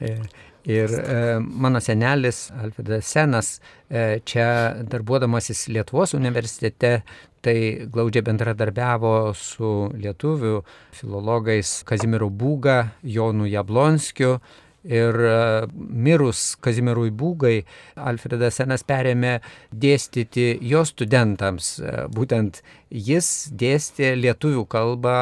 Ir 0.70 0.92
e, 0.92 1.38
mano 1.40 1.80
senelis 1.80 2.50
Alfredas 2.62 3.06
Senas 3.06 3.48
e, 3.88 4.20
čia 4.24 4.76
darbuodamasis 4.86 5.66
Lietuvos 5.74 6.14
universitete 6.14 7.00
tai 7.40 7.88
glaudžiai 7.90 8.26
bendradarbiavo 8.28 9.32
su 9.34 9.70
lietuvių 9.96 10.60
filologais 10.94 11.80
Kazimiru 11.88 12.28
Būga, 12.30 12.76
Jonu 13.02 13.48
Jablonskiu. 13.50 14.36
Ir 14.80 15.16
e, 15.28 15.32
mirus 15.76 16.54
Kazimirui 16.62 17.10
Būgai, 17.12 17.58
Alfredas 18.00 18.60
Senas 18.60 18.86
perėmė 18.86 19.34
dėstyti 19.72 20.54
jo 20.70 20.86
studentams. 20.88 21.74
Būtent 22.14 22.62
jis 22.88 23.50
dėstė 23.52 24.14
lietuvių 24.22 24.64
kalbą 24.72 25.18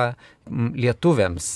lietuviams. 0.79 1.51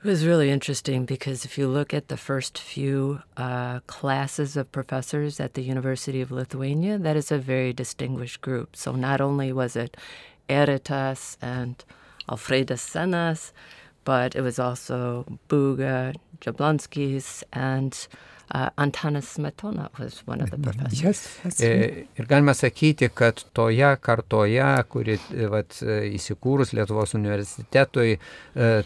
It 0.00 0.06
was 0.06 0.24
really 0.24 0.48
interesting 0.48 1.06
because 1.06 1.44
if 1.44 1.58
you 1.58 1.66
look 1.66 1.92
at 1.92 2.06
the 2.06 2.16
first 2.16 2.56
few 2.56 3.20
uh, 3.36 3.80
classes 3.88 4.56
of 4.56 4.70
professors 4.70 5.40
at 5.40 5.54
the 5.54 5.62
University 5.62 6.20
of 6.20 6.30
Lithuania, 6.30 6.98
that 6.98 7.16
is 7.16 7.32
a 7.32 7.38
very 7.38 7.72
distinguished 7.72 8.40
group. 8.40 8.76
So 8.76 8.92
not 8.92 9.20
only 9.20 9.52
was 9.52 9.74
it 9.74 9.96
Eritas 10.48 11.36
and 11.42 11.84
Alfredas 12.28 12.78
Senas, 12.78 13.50
but 14.04 14.36
it 14.36 14.42
was 14.42 14.60
also 14.60 15.24
Buga, 15.48 16.14
Jablonskis, 16.40 17.42
and 17.52 18.06
Uh, 18.50 18.70
Antanas 18.78 19.36
Smetona 19.36 19.90
was 19.98 20.22
one 20.26 20.40
of 20.40 20.50
the 20.50 20.56
professors. 20.56 21.02
Yes, 21.02 21.38
yes. 21.44 21.60
E, 21.60 22.06
ir 22.16 22.26
galima 22.26 22.54
sakyti, 22.54 23.08
kad 23.08 23.42
toje 23.52 23.96
kartoje, 24.00 24.68
kuri 24.88 25.18
e, 25.18 25.48
vat, 25.52 25.76
e, 25.82 25.98
įsikūrus 26.16 26.72
Lietuvos 26.72 27.12
universitetui, 27.18 28.16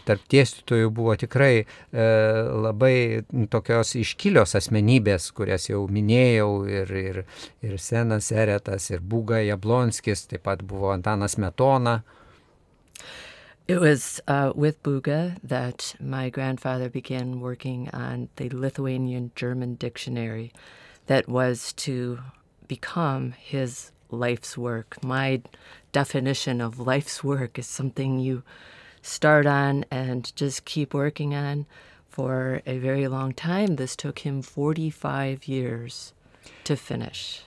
tarp 0.03 0.25
dėstytojų 0.35 0.91
buvo 0.91 1.15
tikrai 1.21 1.63
labai 1.93 3.23
tokios 3.53 3.95
iškilios 4.01 4.57
asmenybės, 4.59 5.31
kurias 5.37 5.69
jau 5.71 5.85
minėjau, 5.87 6.51
ir, 6.67 6.93
ir, 6.99 7.23
ir 7.63 7.79
Senas 7.79 8.33
Eretas, 8.35 8.91
ir 8.91 8.99
Būga 8.99 9.45
Jablonskis, 9.47 10.27
taip 10.33 10.43
pat 10.49 10.67
buvo 10.67 10.91
Antanas 10.97 11.39
Smetona. 11.39 12.01
It 13.69 13.81
was 13.81 14.21
uh, 14.27 14.53
with 14.55 14.83
Buga 14.83 15.39
that 15.43 15.95
my 16.01 16.31
grandfather 16.31 16.89
began 16.89 17.41
working 17.41 17.89
on 17.93 18.29
the 18.37 18.49
Lithuanian 18.51 19.31
German 19.37 19.77
dictionary 19.77 20.53
that 21.07 21.29
was 21.29 21.73
to 21.75 22.19
become 22.67 23.33
his 23.33 23.93
life's 24.11 24.59
work. 24.59 25.03
My 25.03 25.43
definition 25.93 26.61
of 26.61 26.81
life's 26.81 27.23
work 27.23 27.59
is 27.59 27.67
something 27.69 28.19
you 28.19 28.43
start 29.01 29.47
on 29.47 29.85
and 29.91 30.35
just 30.35 30.65
keep 30.65 30.93
working 30.93 31.33
on 31.35 31.67
for 32.09 32.63
a 32.67 32.79
very 32.79 33.07
long 33.07 33.33
time. 33.33 33.77
This 33.77 33.95
took 33.95 34.21
him 34.21 34.43
45 34.43 35.47
years 35.47 36.13
to 36.65 36.77
finish. 36.77 37.43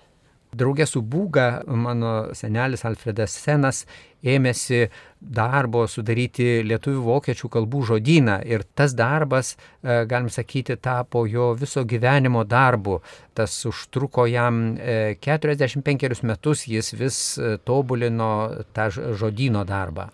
Draugė 0.56 0.86
su 0.88 1.02
Būga 1.02 1.66
mano 1.68 2.12
senelis 2.38 2.86
Alfredas 2.88 3.34
Senas 3.36 3.84
ėmėsi 4.26 4.86
darbo 5.20 5.86
sudaryti 5.90 6.62
lietuvių 6.66 7.02
vokiečių 7.06 7.50
kalbų 7.54 7.82
žodyną 7.92 8.40
ir 8.48 8.64
tas 8.78 8.96
darbas, 8.98 9.56
e, 9.56 10.04
galim 10.10 10.30
sakyti, 10.30 10.78
tapo 10.78 11.26
jo 11.28 11.52
viso 11.60 11.84
gyvenimo 11.86 12.46
darbu. 12.48 13.00
Tas 13.34 13.54
užtruko 13.66 14.28
jam 14.30 14.78
45 14.78 16.08
e, 16.08 16.14
metus, 16.24 16.66
jis 16.68 16.94
vis 16.94 17.20
e, 17.38 17.58
tobulino 17.58 18.32
tą 18.74 18.90
žodyno 18.94 19.66
darbą. 19.66 20.10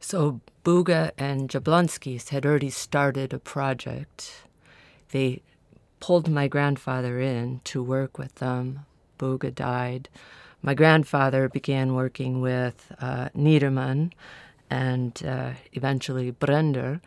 So 0.00 0.40
Buga 0.64 1.12
and 1.18 1.48
Jablonskis 1.50 2.30
had 2.30 2.44
already 2.44 2.70
started 2.70 3.32
a 3.32 3.38
project. 3.38 4.46
They 5.12 5.42
pulled 6.00 6.28
my 6.28 6.48
grandfather 6.48 7.20
in 7.20 7.60
to 7.64 7.82
work 7.82 8.18
with 8.18 8.34
them 8.36 8.84
Boga 9.24 9.54
died, 9.54 10.08
my 10.62 10.74
grandfather 10.74 11.48
began 11.48 11.94
working 11.94 12.40
with 12.40 12.92
uh, 13.00 13.28
Niedermann 13.36 14.12
and 14.70 15.22
uh, 15.26 15.52
eventually 15.72 16.32
Brender. 16.32 17.00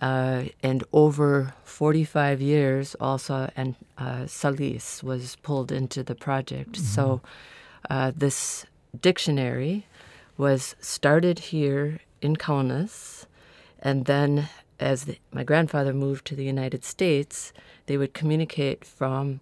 Uh, 0.00 0.44
and 0.62 0.84
over 0.92 1.54
45 1.64 2.40
years, 2.40 2.94
also, 3.00 3.50
and 3.56 3.74
uh, 3.96 4.26
Salis 4.26 5.02
was 5.02 5.36
pulled 5.36 5.72
into 5.72 6.04
the 6.04 6.14
project. 6.14 6.72
Mm-hmm. 6.72 6.84
So, 6.84 7.20
uh, 7.90 8.12
this 8.14 8.64
dictionary 9.00 9.86
was 10.36 10.76
started 10.78 11.38
here 11.50 11.98
in 12.20 12.36
Kaunas, 12.36 13.26
and 13.80 14.04
then 14.04 14.48
as 14.78 15.06
the, 15.06 15.18
my 15.32 15.42
grandfather 15.42 15.92
moved 15.92 16.26
to 16.26 16.36
the 16.36 16.44
United 16.44 16.84
States, 16.84 17.52
they 17.86 17.96
would 17.96 18.14
communicate 18.14 18.84
from 18.84 19.40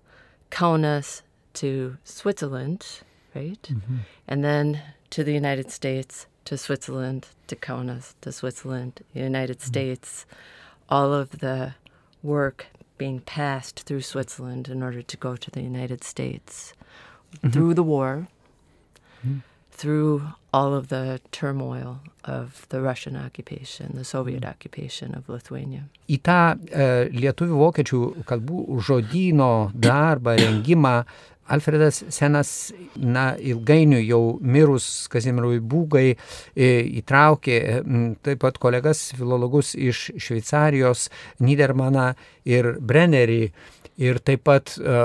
Kaunas 0.51 1.21
to 1.57 1.97
Switzerland, 2.05 2.87
right? 3.35 3.63
Mm-hmm. 3.63 3.97
And 4.29 4.45
then 4.45 4.83
to 5.11 5.25
the 5.25 5.33
United 5.33 5.71
States, 5.71 6.27
to 6.45 6.57
Switzerland, 6.57 7.29
to 7.49 7.57
Kaunas, 7.57 8.15
to 8.21 8.33
Switzerland, 8.33 9.03
United 9.13 9.59
mm-hmm. 9.59 9.67
States, 9.67 10.27
all 10.89 11.13
of 11.13 11.39
the 11.41 11.75
work 12.23 12.67
being 12.99 13.21
passed 13.21 13.81
through 13.81 14.03
Switzerland 14.03 14.69
in 14.69 14.83
order 14.83 15.03
to 15.03 15.17
go 15.17 15.37
to 15.37 15.51
the 15.51 15.63
United 15.63 16.03
States 16.03 16.73
mm-hmm. 17.35 17.51
through 17.51 17.75
the 17.75 17.83
war, 17.83 18.29
mm-hmm. 19.27 19.41
Through 19.77 20.23
all 20.53 20.75
of 20.75 20.89
the 20.89 21.21
turmoil 21.33 22.01
of 22.25 22.67
the 22.71 22.81
Russian 22.81 23.17
occupation, 23.17 23.93
the 23.95 24.05
Soviet 24.05 24.41
mm-hmm. 24.41 24.51
occupation 24.51 25.15
of 25.15 25.29
Lithuania. 25.29 25.85
Į 26.09 26.19
tą 26.25 26.41
e, 26.57 26.87
lietuvių 27.13 27.61
vokiečių 27.61 28.03
kalbų 28.27 28.81
žodyno 28.87 29.53
darbą, 29.75 30.37
rengimą 30.41 30.97
Alfredas 31.47 32.01
Senas, 32.11 32.73
na, 32.99 33.37
ilgainiui 33.39 34.03
jau 34.09 34.39
mirus 34.43 35.07
Kazimirui 35.13 35.61
Būgai 35.63 36.09
e, 36.11 36.71
įtraukė 37.03 37.59
taip 38.27 38.43
pat 38.43 38.59
kolegas 38.63 39.13
filologus 39.15 39.77
iš 39.79 40.09
Šveicarijos, 40.19 41.07
Niedermaną 41.47 42.13
ir 42.49 42.75
Brennerį. 42.81 43.45
Ir 44.03 44.19
taip 44.21 44.43
pat 44.45 44.75
e, 44.77 44.97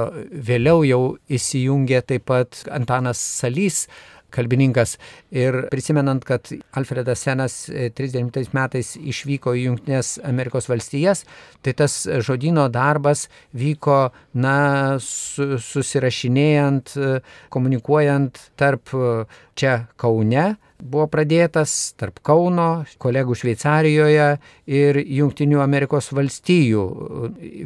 vėliau 0.50 0.82
jau 0.84 1.04
įsijungė 1.32 2.02
taip 2.10 2.26
pat 2.28 2.64
Antanas 2.74 3.22
Salys, 3.22 3.86
kalbininkas. 4.34 4.98
Ir 5.36 5.68
prisimenant, 5.72 6.24
kad 6.28 6.50
Alfredas 6.78 7.24
Senas 7.26 7.58
30 7.70 8.40
e, 8.42 8.46
metais 8.56 8.94
išvyko 8.98 9.56
į 9.58 9.68
Junktinės 9.68 10.16
Amerikos 10.28 10.70
valstijas, 10.72 11.26
tai 11.62 11.76
tas 11.78 12.02
žodino 12.26 12.68
darbas 12.72 13.28
vyko, 13.58 14.12
na, 14.34 14.58
susirašinėjant, 15.02 16.96
e, 16.98 17.14
komunikuojant 17.54 18.42
tarp 18.60 18.96
e, 18.96 19.14
čia 19.60 19.78
Kaune 20.02 20.56
buvo 20.82 21.08
pradėtas 21.12 21.94
tarp 22.00 22.20
Kauno, 22.26 22.84
kolegų 23.02 23.36
Šveicarijoje 23.38 24.28
ir 24.72 25.00
Junktinių 25.02 25.62
Amerikos 25.64 26.12
valstijų. 26.16 26.84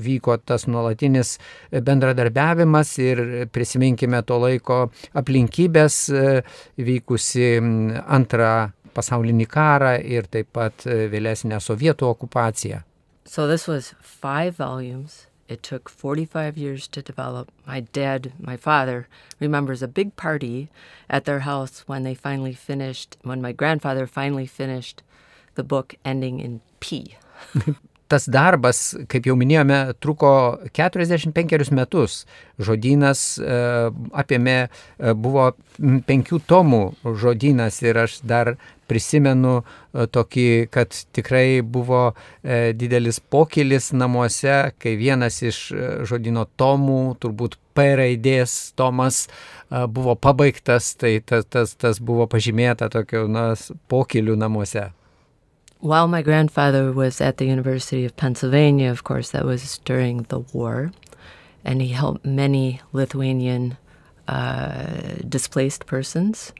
Vyko 0.05 0.37
tas 0.43 0.67
nuolatinis 0.69 1.35
bendradarbiavimas 1.71 2.95
ir 3.03 3.23
prisiminkime 3.53 4.21
to 4.27 4.39
laiko 4.43 4.79
aplinkybės 5.17 5.99
vykusi 6.77 7.51
antrą 8.05 8.55
pasaulinį 8.95 9.47
karą 9.51 9.95
ir 9.99 10.27
taip 10.31 10.53
pat 10.55 10.85
vėlesnę 10.85 11.59
sovietų 11.59 12.11
okupaciją. 12.13 12.83
So 13.25 13.47
this 13.49 13.67
was 13.67 13.93
five 14.01 14.59
volumes 14.59 15.25
It 15.47 15.61
took 15.61 15.89
45 15.89 16.57
years 16.57 16.87
to 16.87 17.01
develop. 17.01 17.51
My 17.67 17.81
dad, 17.81 18.33
my 18.39 18.57
father, 18.57 19.07
remembers 19.39 19.83
a 19.83 19.87
big 19.87 20.15
party 20.15 20.69
at 21.09 21.25
their 21.25 21.41
house 21.41 21.83
when 21.85 22.03
they 22.03 22.15
finally 22.15 22.53
finished, 22.53 23.17
when 23.21 23.41
my 23.41 23.51
grandfather 23.51 24.07
finally 24.07 24.47
finished 24.47 25.03
the 25.53 25.63
book 25.63 25.95
ending 26.03 26.39
in 26.39 26.61
P. 26.79 27.15
tas 28.07 28.27
darbas, 28.29 28.93
kaip 29.09 29.27
jau 29.29 29.35
minėjome, 29.37 29.79
truko 30.03 30.31
45 30.75 31.71
metus. 31.75 32.23
Žodynas 32.61 33.23
e, 33.41 33.57
apėmė, 34.15 34.57
e, 34.65 35.13
buvo 35.17 35.49
penkių 36.07 36.39
tomų 36.47 36.83
žodynas 37.03 37.81
ir 37.83 37.99
aš 38.05 38.19
dar 38.23 38.53
prisimenu 38.89 39.57
e, 39.59 40.05
tokį, 40.05 40.47
kad 40.73 40.93
tikrai 41.17 41.61
buvo 41.65 42.07
didelis 42.45 43.19
pokylis 43.19 43.89
namuose, 43.97 44.75
kai 44.79 44.95
vienas 44.99 45.41
iš 45.43 45.61
žodino 46.07 46.45
tomų, 46.59 47.17
turbūt 47.19 47.57
P 47.75 47.89
raidės 47.99 48.71
tomas 48.79 49.25
buvo 49.67 50.13
pabaigtas, 50.15 50.93
tai 50.95 51.17
tas, 51.19 51.43
tas, 51.51 51.73
tas 51.75 51.99
buvo 51.99 52.29
pažymėta 52.31 52.87
tokiu 52.93 53.25
na, 53.27 53.49
pokyliu 53.91 54.37
namuose. 54.39 54.93
While 55.79 56.07
my 56.07 56.21
grandfather 56.21 56.91
was 56.91 57.21
at 57.21 57.37
the 57.37 57.45
University 57.45 58.05
of 58.05 58.15
Pennsylvania, 58.15 58.89
of 58.89 59.03
course, 59.03 59.31
that 59.31 59.45
was 59.45 59.79
during 59.79 60.23
the 60.23 60.39
war, 60.39 60.91
and 61.63 61.81
he 61.81 61.89
helped 61.89 62.25
many 62.25 62.81
Lithuanian 62.93 63.77
uh, 64.27 65.15
displaced 65.27 65.85
persons 65.85 66.53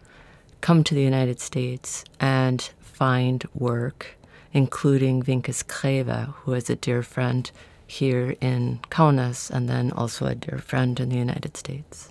come 0.62 0.84
to 0.84 0.96
the 0.96 1.02
United 1.02 1.40
States 1.40 2.04
and 2.20 2.62
find 2.80 3.46
work, 3.54 4.18
including 4.54 5.22
Vinkas 5.22 5.64
Kreva, 5.64 6.34
who 6.44 6.54
is 6.54 6.70
a 6.70 6.76
dear 6.76 7.04
friend 7.04 7.52
here 7.88 8.36
in 8.42 8.80
Kaunas 8.90 9.50
and 9.52 9.70
then 9.70 9.92
also 9.92 10.26
a 10.26 10.36
dear 10.36 10.58
friend 10.58 11.00
in 11.00 11.10
the 11.10 11.18
United 11.18 11.56
States. 11.56 12.10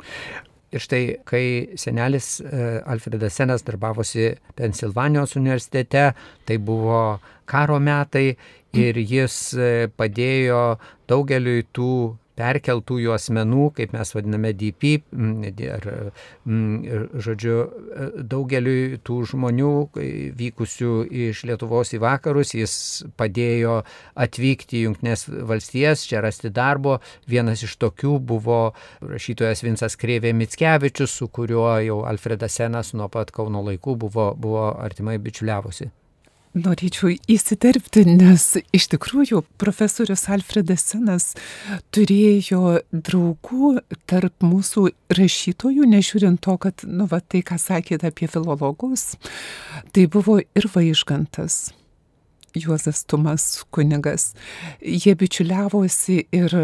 Ir 0.75 0.83
štai, 0.83 1.03
kai 1.23 1.45
senelis 1.79 2.41
e, 2.43 2.65
Alfredas 2.91 3.37
Senas 3.39 3.63
darbavosi 3.63 4.33
Pensilvanijos 4.59 5.37
universitete, 5.39 6.09
tai 6.45 6.57
buvo 6.59 7.21
karo 7.47 7.79
metai 7.79 8.33
ir 8.75 8.99
jis 8.99 9.37
e, 9.55 9.71
padėjo 9.95 10.65
daugeliui 11.11 11.69
tų 11.71 11.95
perkeltųjų 12.39 13.15
asmenų, 13.15 13.69
kaip 13.79 13.95
mes 13.95 14.13
vadiname 14.15 14.53
DP, 14.59 14.93
ar, 15.75 15.89
žodžiu, 17.27 17.57
daugeliu 18.31 18.99
tų 19.07 19.21
žmonių 19.33 19.73
vykusių 20.39 20.93
iš 21.29 21.45
Lietuvos 21.49 21.95
į 21.95 22.03
vakarus, 22.05 22.55
jis 22.59 22.77
padėjo 23.19 23.81
atvykti 24.27 24.81
į 24.81 24.85
Junktinės 24.89 25.27
valstijas, 25.31 26.07
čia 26.11 26.23
rasti 26.25 26.53
darbo. 26.55 26.99
Vienas 27.31 27.65
iš 27.67 27.77
tokių 27.83 28.19
buvo 28.19 28.61
rašytojas 29.03 29.65
Vinsas 29.65 29.99
Krėvė 30.01 30.35
Mitskevičius, 30.37 31.19
su 31.21 31.31
kuriuo 31.33 31.69
jau 31.87 32.01
Alfredas 32.09 32.59
Senas 32.61 32.95
nuo 32.95 33.11
pat 33.13 33.35
Kauno 33.35 33.65
laikų 33.67 33.99
buvo, 34.07 34.33
buvo 34.39 34.71
artimai 34.75 35.19
bičiuliavosi. 35.23 35.91
Norėčiau 36.55 37.17
įsiterpti, 37.35 38.05
nes 38.07 38.45
iš 38.71 38.85
tikrųjų 38.93 39.41
profesorius 39.59 40.29
Alfredas 40.31 40.85
Senas 40.93 41.33
turėjo 41.91 42.77
draugų 42.95 43.81
tarp 44.07 44.47
mūsų 44.47 44.85
rašytojų, 45.19 45.89
nežiūrint 45.91 46.39
to, 46.47 46.55
kad, 46.63 46.85
nu, 46.87 47.09
va, 47.11 47.19
tai, 47.19 47.43
ką 47.43 47.59
sakėte 47.59 48.07
apie 48.07 48.31
filologus, 48.31 49.17
tai 49.91 50.07
buvo 50.07 50.39
ir 50.39 50.71
vaižgantas. 50.71 51.73
Juozas 52.55 53.03
Tumas 53.11 53.65
kunigas. 53.75 54.31
Jie 54.79 55.17
bičiuliavosi 55.19 56.21
ir 56.31 56.55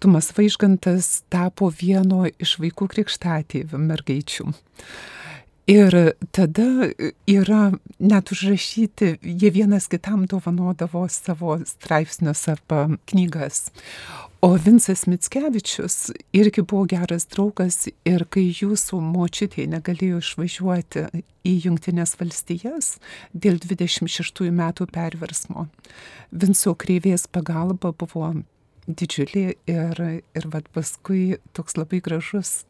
Tumas 0.00 0.28
Vaižgantas 0.36 1.22
tapo 1.32 1.70
vieno 1.72 2.26
iš 2.28 2.58
vaikų 2.60 2.90
krikštatėvių 2.92 3.80
mergaičių. 3.88 4.50
Ir 5.66 6.12
tada 6.32 6.90
yra 7.24 7.72
net 7.98 8.32
užrašyti, 8.32 9.14
jie 9.22 9.50
vienas 9.50 9.86
kitam 9.88 10.26
dovanodavo 10.28 11.06
savo 11.08 11.56
straipsnius 11.64 12.48
arba 12.52 12.88
knygas. 13.08 13.70
O 14.44 14.58
Vinsas 14.60 15.06
Mitskevičius 15.06 16.10
irgi 16.36 16.62
buvo 16.62 16.84
geras 16.84 17.24
draugas 17.32 17.86
ir 18.04 18.26
kai 18.28 18.50
jūsų 18.52 19.00
močiutė 19.00 19.64
negalėjo 19.72 20.20
išvažiuoti 20.20 21.06
į 21.48 21.54
Junktinės 21.64 22.12
valstijas 22.20 22.98
dėl 23.32 23.56
26 23.62 24.50
metų 24.52 24.90
perversmo, 24.92 25.70
Vinso 26.28 26.74
kreivės 26.76 27.24
pagalba 27.24 27.94
buvo 27.96 28.34
didžiulė 28.86 29.46
ir, 29.70 30.00
ir 30.36 30.46
vat, 30.52 30.68
paskui 30.74 31.38
toks 31.56 31.78
labai 31.78 32.00
gražus 32.04 32.64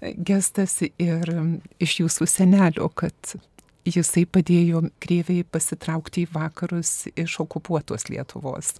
gestas 0.00 0.80
ir 0.84 1.30
iš 1.82 1.98
jūsų 2.02 2.28
senelio, 2.28 2.90
kad 2.92 3.36
jisai 3.84 4.24
padėjo 4.26 4.86
krieviai 5.02 5.44
pasitraukti 5.44 6.24
į 6.24 6.32
vakarus 6.34 7.06
iš 7.16 7.38
okupuotos 7.44 8.08
Lietuvos. 8.10 8.74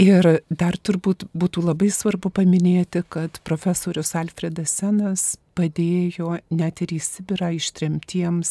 Ir 0.00 0.26
dar 0.50 0.74
turbūt 0.74 1.28
būtų 1.38 1.62
labai 1.68 1.86
svarbu 1.94 2.32
paminėti, 2.34 3.04
kad 3.06 3.38
profesorius 3.46 4.16
Alfredas 4.18 4.72
Senas 4.80 5.36
padėjo 5.54 6.40
net 6.50 6.82
ir 6.82 6.96
į 6.96 6.98
Sibirą 6.98 7.52
ištremtiems 7.54 8.50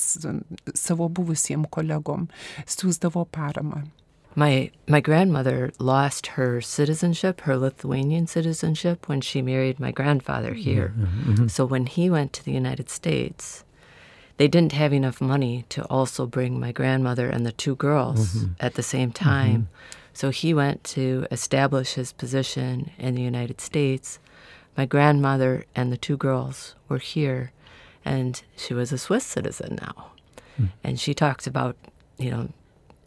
savo 0.72 1.10
buvusiem 1.12 1.67
kolegom, 1.67 2.30
siūsdavo 2.63 3.26
paramą. 3.28 3.84
My 4.36 4.72
my 4.88 5.00
grandmother 5.00 5.72
lost 5.80 6.28
her 6.28 6.62
citizenship, 6.62 7.41
her 7.41 7.58
Lithuanian 7.58 8.28
citizenship, 8.28 9.08
when 9.08 9.22
she 9.22 9.41
married 9.41 9.80
my 9.80 9.91
grandfather 9.91 10.54
here. 10.54 10.93
Mm-hmm, 10.98 11.32
mm-hmm. 11.32 11.48
So 11.48 11.65
when 11.65 11.86
he 11.86 12.10
went 12.10 12.34
to 12.34 12.43
the 12.43 12.52
United 12.52 12.89
States, 12.89 13.63
they 14.38 14.48
didn't 14.48 14.72
have 14.72 14.93
enough 14.93 15.22
money 15.22 15.65
to 15.69 15.86
also 15.86 16.26
bring 16.26 16.60
my 16.60 16.72
grandmother 16.72 17.30
and 17.30 17.46
the 17.46 17.52
two 17.52 17.76
girls 17.76 18.36
mm-hmm. 18.36 18.54
at 18.60 18.74
the 18.74 18.84
same 18.84 19.12
time. 19.12 19.69
So 20.13 20.30
he 20.30 20.54
went 20.54 20.84
to 20.86 21.26
establish 21.32 21.93
his 21.93 22.13
position 22.13 22.91
in 22.98 23.15
the 23.15 23.22
United 23.22 23.60
States. 23.62 24.19
My 24.78 24.86
grandmother 24.86 25.65
and 25.76 25.91
the 25.91 25.98
two 25.98 26.17
girls 26.17 26.76
were 26.88 27.00
here, 27.00 27.52
and 28.06 28.41
she 28.56 28.74
was 28.74 28.91
a 28.91 28.98
Swiss 28.98 29.26
citizen 29.26 29.78
now. 29.82 30.12
Mm. 30.60 30.69
And 30.84 31.00
she 31.00 31.13
talks 31.13 31.48
about, 31.48 31.76
you 32.17 32.30
know, 32.32 32.50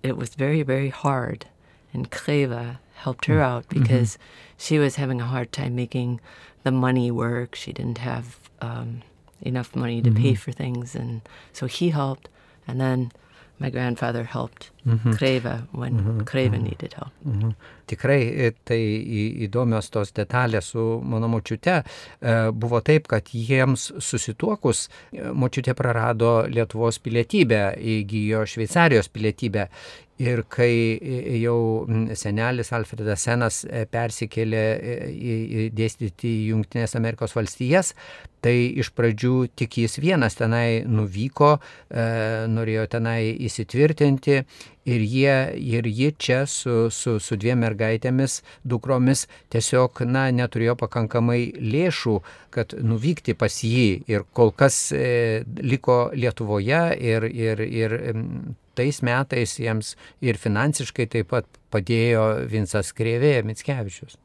it 0.02 0.16
was 0.16 0.34
very, 0.34 0.62
very 0.62 0.88
hard. 0.88 1.46
And 1.92 2.10
Kleva 2.10 2.78
helped 2.94 3.26
her 3.26 3.36
mm. 3.36 3.42
out 3.42 3.68
mm-hmm. 3.68 3.82
because 3.82 4.12
mm-hmm. 4.12 4.54
she 4.58 4.78
was 4.78 4.96
having 4.96 5.20
a 5.20 5.26
hard 5.26 5.52
time 5.52 5.74
making 5.74 6.20
the 6.62 6.72
money 6.72 7.10
work. 7.10 7.54
She 7.54 7.72
didn't 7.72 7.98
have 7.98 8.38
um, 8.60 9.02
enough 9.40 9.76
money 9.76 10.02
to 10.02 10.10
mm-hmm. 10.10 10.22
pay 10.22 10.34
for 10.34 10.52
things. 10.52 10.94
And 10.94 11.22
so 11.52 11.66
he 11.66 11.90
helped. 11.90 12.28
And 12.66 12.80
then 12.80 13.12
my 13.58 13.70
grandfather 13.70 14.24
helped 14.24 14.70
mm-hmm. 14.86 15.12
Kreva 15.12 15.66
when 15.72 15.98
mm-hmm. 15.98 16.20
Kreva 16.20 16.56
mm-hmm. 16.56 16.64
needed 16.64 16.94
help. 16.94 17.12
Mm-hmm. 17.26 17.50
Tikrai 17.86 18.20
e, 18.22 18.50
tai 18.66 18.78
įdomios 19.46 19.88
tos 19.94 20.12
detalės 20.16 20.72
su 20.74 20.84
mano 21.06 21.30
močiute. 21.30 21.78
E, 21.82 22.36
buvo 22.52 22.82
taip, 22.84 23.06
kad 23.10 23.30
jiems 23.32 23.88
susituokus, 24.02 24.86
e, 25.12 25.30
močiutė 25.32 25.76
prarado 25.78 26.32
Lietuvos 26.50 27.00
pilietybę, 27.00 27.62
įgyjo 27.96 28.44
Šveicarijos 28.50 29.08
pilietybę 29.14 29.68
Ir 30.16 30.46
kai 30.48 30.72
jau 31.42 31.84
senelis 32.16 32.72
Alfredas 32.72 33.26
Senas 33.26 33.58
e, 33.68 33.82
persikėlė 33.84 34.62
e, 34.80 35.66
dėstyti 35.76 36.30
į 36.30 36.46
Junktinės 36.54 36.96
Amerikos 36.96 37.36
valstijas, 37.36 37.92
tai 38.40 38.54
iš 38.80 38.92
pradžių 38.96 39.34
tik 39.58 39.76
jis 39.82 39.98
vienas 40.00 40.38
tenai 40.38 40.86
nuvyko, 40.88 41.56
e, 41.90 42.06
norėjo 42.48 42.86
tenai 42.96 43.18
įsitvirtinti 43.44 44.38
ir, 44.38 45.04
jie, 45.04 45.36
ir 45.60 45.84
ji 45.84 46.10
čia 46.16 46.42
su, 46.48 46.88
su, 46.88 47.18
su 47.20 47.36
dviem 47.36 47.60
mergaitėmis, 47.66 48.40
dukromis 48.64 49.26
tiesiog 49.52 50.04
na, 50.08 50.30
neturėjo 50.32 50.78
pakankamai 50.80 51.40
lėšų, 51.60 52.20
kad 52.56 52.72
nuvykti 52.80 53.36
pas 53.36 53.52
jį. 53.52 53.88
Ir 54.08 54.24
kol 54.32 54.54
kas 54.56 54.86
e, 54.96 55.42
liko 55.60 56.06
Lietuvoje 56.16 56.86
ir, 56.96 57.28
ir, 57.28 57.66
ir 57.66 58.00
tais 58.76 59.02
metais 59.02 59.56
jiems 59.60 59.94
ir 60.20 60.38
finansiškai 60.40 61.08
taip 61.14 61.32
pat 61.32 61.48
padėjo 61.74 62.48
Vinsas 62.50 62.92
Krėvė 62.96 63.40
Mitskevičius. 63.48 64.16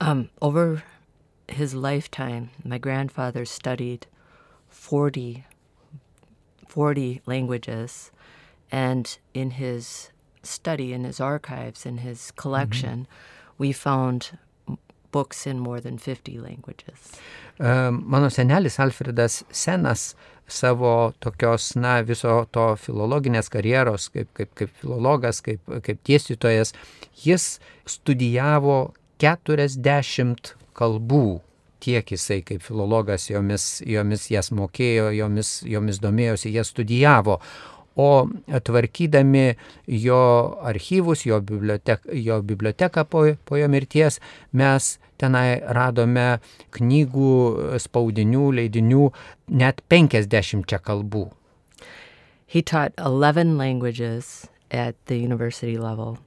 Um, 0.00 0.30
over 0.40 0.82
his 1.48 1.74
lifetime, 1.74 2.50
my 2.64 2.78
grandfather 2.78 3.44
studied 3.44 4.06
40, 4.68 5.44
40 6.68 7.20
languages, 7.26 8.10
and 8.72 9.18
in 9.34 9.52
his 9.52 10.10
study, 10.42 10.92
in 10.92 11.04
his 11.04 11.20
archives, 11.20 11.84
in 11.84 11.98
his 11.98 12.30
collection, 12.30 13.00
mm-hmm. 13.00 13.54
we 13.58 13.72
found 13.72 14.38
books 15.10 15.46
in 15.46 15.58
more 15.58 15.80
than 15.80 15.98
50 15.98 16.38
languages. 16.38 17.12
Um, 17.58 18.04
mano 18.06 18.28
senelis 18.28 18.78
Alfredas 18.78 19.42
Senas 19.50 20.14
savo 20.52 21.12
tokios, 21.22 21.72
na, 21.78 22.00
viso 22.06 22.44
to 22.54 22.72
filologinės 22.80 23.50
karjeros, 23.52 24.08
kaip, 24.14 24.30
kaip, 24.36 24.54
kaip 24.58 24.72
filologas, 24.82 25.42
kaip, 25.46 25.62
kaip 25.86 26.00
tiesitojas, 26.06 26.74
jis 27.24 27.58
studijavo 27.88 28.80
40 29.20 30.54
kalbų 30.76 31.40
tiek 31.80 32.12
jisai 32.12 32.40
kaip 32.46 32.62
filologas 32.64 33.28
jomis, 33.30 33.80
jomis 33.86 34.28
jas 34.30 34.50
mokėjo, 34.56 35.10
jomis, 35.16 35.60
jomis 35.68 36.00
domėjosi, 36.02 36.52
jas 36.54 36.72
studijavo. 36.74 37.40
O 38.00 38.10
tvarkydami 38.64 39.56
jo 40.00 40.20
archyvus, 40.70 41.24
jo, 41.26 41.40
bibliotek, 41.44 42.06
jo 42.16 42.38
biblioteką 42.46 43.04
po, 43.10 43.24
po 43.44 43.58
jo 43.58 43.68
mirties, 43.68 44.20
mes 44.56 44.94
tenai 45.20 45.60
radome 45.76 46.40
knygų, 46.76 47.34
spaudinių, 47.84 48.46
leidinių 48.60 49.10
net 49.62 49.84
50 49.92 50.80
kalbų. 50.86 51.28
He 52.46 52.62
taught 52.62 52.92
11 52.98 53.56
languages 53.56 54.48
at 54.70 54.96
the 55.06 55.18
university 55.18 55.78
level, 55.78 56.18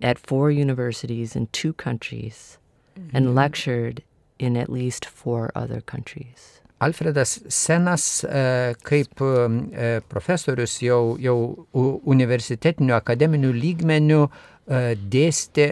at 0.00 0.18
four 0.18 0.50
universities 0.50 1.36
in 1.36 1.48
two 1.48 1.74
countries, 1.74 2.56
and 3.12 3.26
mm-hmm. 3.26 3.34
lectured 3.34 4.02
in 4.38 4.56
at 4.56 4.70
least 4.70 5.04
four 5.04 5.52
other 5.54 5.80
countries. 5.82 6.60
Alfredas 6.80 7.42
Senas 7.48 8.24
e, 8.24 8.74
kaip 8.82 9.20
e, 9.20 10.00
profesorius 10.08 10.78
jau, 10.80 11.18
jau 11.20 11.36
universitetinių 12.08 12.94
akademinių 12.96 13.50
lygmenių 13.52 14.20
e, 14.24 14.30
dėstė 14.96 15.66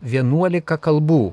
11 0.00 0.78
kalbų 0.80 1.24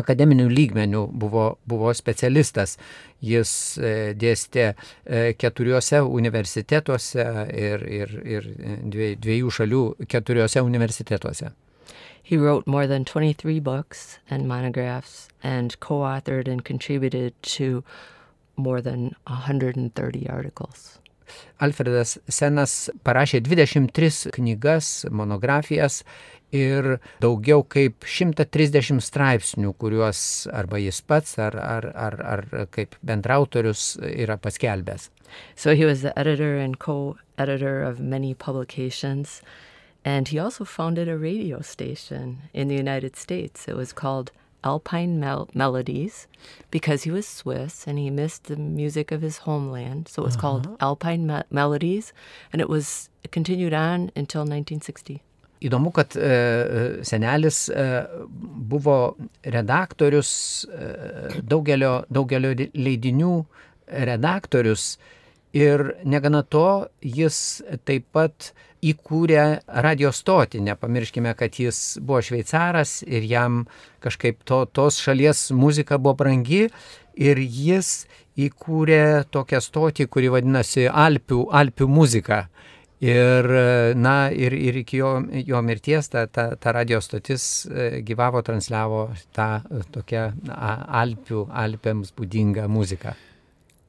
akademinių 0.00 0.48
lygmenių 0.50 1.06
buvo, 1.22 1.46
buvo 1.68 1.94
specialistas. 1.96 2.76
Jis 3.20 3.52
e, 3.78 3.94
dėstė 4.16 4.66
e, 4.70 5.32
keturiuose 5.38 6.02
universitetuose 6.04 7.26
ir, 7.52 7.84
ir, 7.84 8.14
ir 8.36 8.48
dviejų 8.90 9.50
šalių 9.60 9.82
keturiuose 10.08 10.62
universitetuose. 10.64 11.52
He 12.22 12.36
wrote 12.36 12.66
more 12.66 12.86
than 12.86 13.04
23 13.04 13.58
books 13.60 14.18
and 14.30 14.46
monographs 14.46 15.28
and 15.42 15.78
co 15.80 16.02
authored 16.02 16.48
and 16.48 16.64
contributed 16.64 17.34
to 17.42 17.82
more 18.56 18.80
than 18.80 19.16
130 19.26 20.28
articles. 20.28 20.99
Alfredas 21.60 22.18
Senas 22.28 22.90
parašė 23.04 23.42
23 23.44 24.32
knygas, 24.36 25.06
monografijas 25.10 26.02
ir 26.52 26.98
daugiau 27.22 27.62
kaip 27.62 28.04
130 28.06 29.00
straipsnių, 29.04 29.72
kuriuos 29.78 30.48
arba 30.52 30.80
jis 30.82 31.00
pats, 31.06 31.36
ar, 31.38 31.56
ar, 31.56 31.90
ar, 31.94 32.18
ar 32.34 32.44
kaip 32.74 32.96
bendrautorius 33.06 33.94
yra 34.10 34.38
paskelbęs. 34.40 35.10
So 35.54 35.74
he 35.74 35.84
was 35.84 36.02
the 36.02 36.16
editor 36.18 36.56
and 36.56 36.78
co 36.78 37.16
editor 37.38 37.82
of 37.82 38.00
many 38.00 38.34
publications. 38.34 39.42
And 40.04 40.28
he 40.28 40.38
also 40.38 40.64
founded 40.64 41.08
a 41.08 41.16
radio 41.16 41.60
station 41.60 42.38
in 42.54 42.68
the 42.68 42.74
United 42.74 43.16
States. 43.16 43.68
It 43.68 43.76
was 43.76 43.92
called 43.92 44.32
Alpine 44.64 45.18
Mel- 45.20 45.48
Melodies 45.54 46.26
because 46.70 47.02
he 47.04 47.10
was 47.10 47.26
Swiss 47.26 47.86
and 47.86 47.98
he 47.98 48.10
missed 48.10 48.44
the 48.44 48.56
music 48.56 49.10
of 49.12 49.22
his 49.22 49.38
homeland. 49.38 50.08
So 50.08 50.22
it 50.22 50.26
was 50.26 50.36
called 50.36 50.68
Alpine 50.80 51.26
Me- 51.26 51.42
Melodies. 51.50 52.12
And 52.52 52.60
it 52.60 52.68
was 52.68 53.08
it 53.24 53.32
continued 53.32 53.72
on 53.74 54.10
until 54.16 54.42
1960. 54.44 55.20
Įdomu, 55.60 55.90
kad 55.92 56.14
e, 56.16 57.04
senelis 57.04 57.68
e, 57.68 57.82
buvo 58.72 59.14
redaktorius, 59.44 60.64
e, 60.72 61.42
daugelio, 61.44 62.06
daugelio 62.08 62.54
leidinių 62.72 63.32
redaktorius 64.06 64.96
ir 65.52 65.84
negana 66.04 66.42
to 66.48 66.64
jis 67.02 67.60
taip 67.84 68.06
pat 68.16 68.52
įkūrė 68.82 69.44
radio 69.84 70.12
stotį. 70.14 70.62
Nepamirškime, 70.70 71.34
kad 71.38 71.58
jis 71.60 71.98
buvo 72.00 72.22
šveicaras 72.24 73.00
ir 73.06 73.26
jam 73.28 73.64
kažkaip 74.04 74.42
to, 74.48 74.64
tos 74.66 75.00
šalies 75.04 75.50
muzika 75.56 75.98
buvo 75.98 76.16
brangi 76.22 76.66
ir 77.20 77.40
jis 77.40 78.06
įkūrė 78.40 79.26
tokią 79.32 79.60
stotį, 79.60 80.08
kuri 80.08 80.32
vadinasi 80.32 80.88
Alpių, 80.88 81.46
Alpių 81.52 81.88
muzika. 81.90 82.46
Ir, 83.00 83.46
na, 83.96 84.28
ir, 84.28 84.52
ir 84.52 84.76
iki 84.82 84.98
jo, 85.00 85.14
jo 85.48 85.60
mirties 85.64 86.10
ta, 86.12 86.26
ta, 86.28 86.50
ta 86.60 86.72
radio 86.76 86.98
stotis 87.00 87.64
gyvavo, 88.04 88.42
transliavo 88.44 89.06
tą 89.36 89.62
tokią 89.94 90.26
Alpių, 90.52 91.46
Alpėms 91.48 92.12
būdingą 92.16 92.68
muziką. 92.68 93.14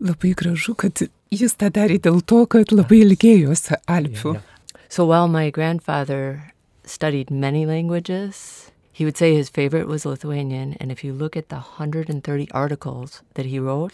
Labai 0.01 0.31
gražu, 0.33 0.77
kad 0.79 1.03
jis 1.29 1.59
tą 1.59 1.67
darė 1.75 1.99
dėl 2.01 2.23
to, 2.23 2.45
kad 2.49 2.71
labai 2.71 3.03
ilgėjosi 3.03 3.81
Alpių. 3.83 4.31
Yeah, 4.37 4.50
So 4.91 5.05
while 5.05 5.29
my 5.29 5.49
grandfather 5.51 6.51
studied 6.83 7.31
many 7.31 7.65
languages, 7.65 8.71
he 8.91 9.05
would 9.05 9.15
say 9.15 9.33
his 9.33 9.47
favorite 9.47 9.87
was 9.87 10.05
Lithuanian. 10.05 10.75
And 10.81 10.91
if 10.91 11.01
you 11.01 11.13
look 11.13 11.37
at 11.37 11.47
the 11.47 11.79
130 11.79 12.51
articles 12.51 13.23
that 13.35 13.45
he 13.45 13.57
wrote, 13.57 13.93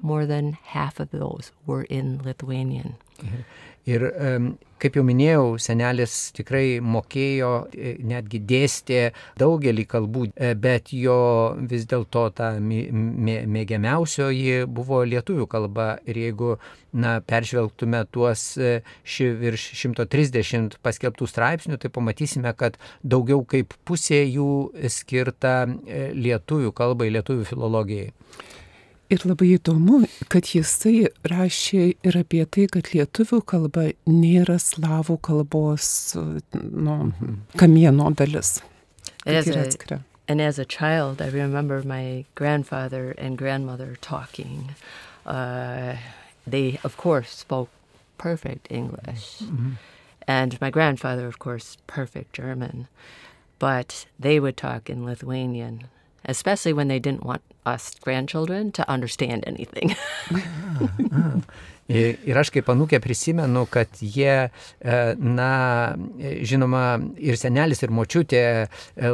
more 0.00 0.24
than 0.24 0.54
half 0.54 0.98
of 0.98 1.10
those 1.10 1.52
were 1.66 1.82
in 1.82 2.22
Lithuanian. 2.24 2.96
Mm-hmm. 3.18 3.40
Ir 3.84 4.14
um, 4.16 4.58
kaip 4.80 4.96
jau 4.98 5.04
minėjau, 5.06 5.58
senelis 5.60 6.32
tikrai 6.36 6.80
mokėjo, 6.82 7.50
e, 7.72 7.94
netgi 8.06 8.40
dėstė 8.48 9.12
daugelį 9.40 9.86
kalbų, 9.90 10.26
e, 10.34 10.54
bet 10.58 10.92
jo 10.96 11.56
vis 11.70 11.86
dėlto 11.90 12.24
ta 12.36 12.52
mėgiamiausioji 12.60 14.66
buvo 14.66 15.02
lietuvių 15.08 15.46
kalba. 15.50 15.88
Ir 16.08 16.16
jeigu 16.24 16.56
na, 16.92 17.20
peržvelgtume 17.20 18.04
tuos 18.12 18.58
e, 18.58 18.82
ši 19.04 19.30
virš 19.40 19.70
130 19.84 20.78
paskelbtų 20.84 21.26
straipsnių, 21.30 21.76
tai 21.80 21.90
pamatysime, 21.92 22.52
kad 22.56 22.78
daugiau 23.02 23.44
kaip 23.44 23.74
pusė 23.88 24.24
jų 24.24 24.72
skirta 24.90 25.66
lietuvių 26.16 26.72
kalbai, 26.76 27.12
lietuvių 27.14 27.44
filologijai. 27.52 28.10
Ir 29.10 29.24
labai 29.26 29.56
įdomu, 29.56 30.04
kad 30.30 30.46
jisai 30.54 31.08
rašė 31.26 31.82
ir 32.06 32.18
apie 32.20 32.44
tai, 32.46 32.68
kad 32.70 32.92
lietuvių 32.94 33.40
kalba 33.42 33.88
nėra 34.06 34.54
slavų 34.62 35.16
kalbos 35.26 35.88
nu, 36.54 36.96
kamieno 37.58 38.10
dalis. 38.14 38.60
And 39.26 40.40
as 40.40 40.60
a 40.60 40.64
child, 40.64 41.20
I 41.20 41.26
remember 41.26 41.82
my 41.82 42.24
grandfather 42.36 43.16
and 43.18 43.36
grandmother 43.36 43.96
talking. 44.00 44.76
Uh, 45.26 45.96
they, 46.46 46.78
of 46.84 46.96
course, 46.96 47.30
spoke 47.30 47.68
perfect 48.16 48.68
English. 48.70 49.38
Mm-hmm. 49.42 49.72
And 50.28 50.60
my 50.60 50.70
grandfather, 50.70 51.26
of 51.26 51.40
course, 51.40 51.78
perfect 51.88 52.32
German. 52.32 52.86
But 53.58 54.06
they 54.20 54.38
would 54.38 54.56
talk 54.56 54.88
in 54.88 55.04
Lithuanian 55.04 55.88
especially 56.24 56.72
when 56.72 56.88
they 56.88 56.98
didn't 56.98 57.24
want 57.24 57.42
us 57.66 57.92
grandchildren 58.00 58.72
to 58.72 58.88
understand 58.88 59.44
anything. 59.46 59.94
Ir 61.90 62.38
aš 62.38 62.52
kaip 62.54 62.68
anūkė 62.70 63.00
prisimenu, 63.02 63.64
kad 63.70 63.98
jie, 63.98 64.50
na, 65.18 65.50
žinoma, 66.46 66.84
ir 67.18 67.38
senelis, 67.40 67.82
ir 67.82 67.90
močiutė 67.94 68.42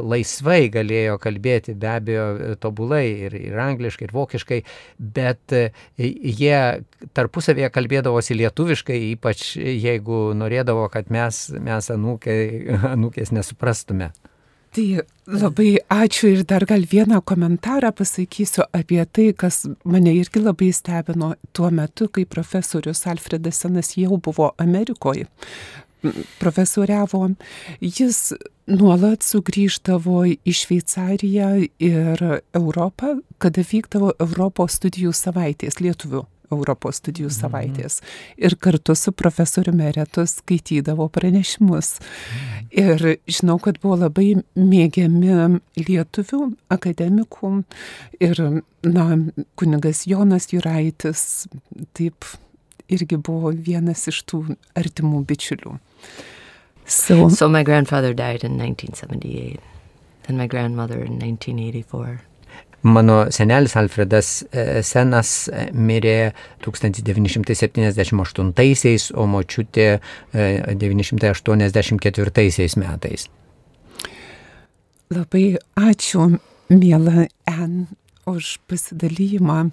laisvai 0.05 0.67
galėjo 0.75 1.17
kalbėti, 1.23 1.77
be 1.79 1.91
abejo, 1.95 2.27
tobulai, 2.61 3.07
ir, 3.29 3.39
ir 3.39 3.57
angliškai, 3.65 4.11
ir 4.11 4.15
vokiškai, 4.17 4.61
bet 4.99 5.57
jie 5.97 6.61
tarpusavėje 7.17 7.73
kalbėdavosi 7.73 8.37
lietuviškai, 8.43 9.01
ypač 9.15 9.55
jeigu 9.57 10.31
norėdavo, 10.37 10.91
kad 10.93 11.09
mes, 11.15 11.47
mes 11.57 11.93
anūkė, 11.97 12.39
anūkės 12.95 13.33
nesuprastume. 13.33 14.13
Tai 14.77 15.01
labai 15.25 15.79
ačiū 15.89 16.29
ir 16.35 16.43
dar 16.45 16.67
gal 16.69 16.83
vieną 16.85 17.23
komentarą 17.25 17.95
pasakysiu 17.97 18.67
apie 18.77 19.01
tai, 19.09 19.31
kas 19.33 19.63
mane 19.89 20.13
irgi 20.13 20.43
labai 20.43 20.69
stebino 20.77 21.31
tuo 21.57 21.71
metu, 21.73 22.11
kai 22.13 22.27
profesorius 22.29 23.07
Alfredas 23.09 23.63
Senas 23.63 23.95
jau 23.97 24.19
buvo 24.21 24.51
Amerikoje. 24.61 25.31
Profesoriavo, 26.43 27.23
jis 27.81 28.21
nuolat 28.69 29.25
sugrįždavo 29.25 30.27
į 30.29 30.57
Šveicariją 30.61 31.51
ir 31.81 32.27
Europą, 32.53 33.17
kada 33.41 33.65
vykdavo 33.65 34.13
Europos 34.21 34.77
studijų 34.77 35.17
savaitės 35.17 35.81
lietuvių 35.81 36.27
Europos 36.53 37.01
studijų 37.01 37.31
savaitės. 37.35 38.01
Ir 38.37 38.57
kartu 38.61 38.97
su 38.99 39.13
profesoriu 39.17 39.75
Meretus 39.77 40.39
skaitydavo 40.41 41.09
pranešimus. 41.13 41.97
Ir 42.71 43.03
žinau, 43.27 43.59
kad 43.63 43.81
buvo 43.83 43.99
labai 44.05 44.33
mėgiami 44.59 45.61
lietuvių 45.81 46.43
akademikų. 46.77 47.53
Ir, 48.21 48.43
na, 48.87 49.07
kunigas 49.59 50.07
Jonas 50.11 50.51
Juraitis 50.53 51.47
taip 51.97 52.29
irgi 52.93 53.19
buvo 53.19 53.51
vienas 53.51 54.07
iš 54.11 54.23
tų 54.31 54.43
artimų 54.79 55.25
bičiulių. 55.27 55.77
So, 56.87 57.29
so 57.29 57.49
my 57.49 57.65
grandfather 57.65 58.15
died 58.15 58.45
in 58.45 58.59
1978 58.59 59.59
and 60.29 60.39
my 60.39 60.47
grandmother 60.47 61.03
in 61.03 61.19
1984. 61.19 62.21
Mano 62.87 63.27
senelis 63.35 63.75
Alfredas 63.79 64.45
Senas 64.87 65.31
mirė 65.75 66.33
1978, 66.63 68.53
o 69.19 69.27
močiutė 69.27 69.99
984 70.33 72.79
metais. 72.79 73.27
Labai 75.11 75.57
ačiū, 75.79 76.39
mėla 76.71 77.27
En, 77.51 77.87
už 78.27 78.59
pasidalymą. 78.71 79.71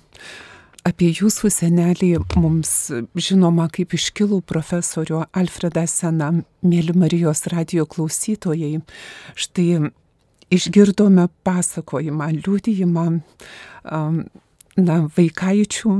Apie 0.83 1.13
jūsų 1.15 1.47
senelį 1.53 2.17
mums 2.35 2.91
žinoma 3.15 3.69
kaip 3.71 3.93
iškilų 3.95 4.41
profesorių 4.49 5.23
Alfredą 5.31 5.85
Seną, 5.87 6.43
mėly 6.61 6.93
Marijos 6.97 7.47
radio 7.53 7.85
klausytojai. 7.87 8.81
Štai 9.33 9.93
išgirdome 10.53 11.27
pasakojimą, 11.45 12.29
liūdėjimą 12.43 13.05
na, 13.83 14.97
vaikaičių 15.17 15.93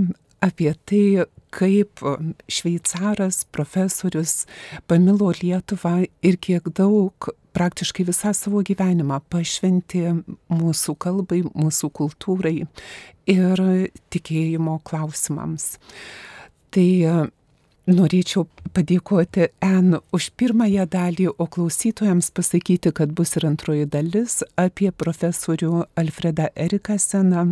apie 0.44 0.74
tai, 0.88 1.06
kaip 1.54 2.02
šveicaras 2.50 3.44
profesorius 3.54 4.48
pamilo 4.90 5.30
Lietuvą 5.38 6.00
ir 6.26 6.38
kiek 6.42 6.68
daug 6.74 7.30
praktiškai 7.54 8.08
visą 8.08 8.32
savo 8.34 8.64
gyvenimą 8.66 9.20
pašventė 9.30 10.16
mūsų 10.50 10.96
kalbai, 10.98 11.44
mūsų 11.54 11.92
kultūrai 11.94 12.56
ir 13.30 13.64
tikėjimo 14.14 14.80
klausimams. 14.90 15.76
Tai 16.74 16.90
Norėčiau 17.84 18.46
padėkoti 18.72 19.50
N 19.60 19.98
už 20.16 20.30
pirmąją 20.40 20.86
dalį, 20.88 21.26
o 21.36 21.48
klausytojams 21.52 22.30
pasakyti, 22.32 22.94
kad 22.96 23.12
bus 23.12 23.36
ir 23.36 23.44
antroji 23.50 23.90
dalis 23.92 24.38
apie 24.56 24.88
profesorių 24.96 25.84
Alfredą 26.00 26.48
Eriką 26.56 26.96
Seną, 26.96 27.44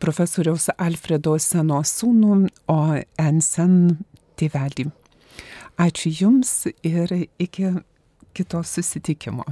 profesoriaus 0.00 0.70
Alfredo 0.78 1.36
Seno 1.36 1.82
sūnų, 1.84 2.38
o 2.72 2.80
N 3.20 3.44
Sen 3.44 3.76
tėvelį. 4.40 4.88
Ačiū 5.84 6.14
Jums 6.16 6.56
ir 6.80 7.12
iki 7.36 7.74
kito 8.32 8.64
susitikimo. 8.64 9.44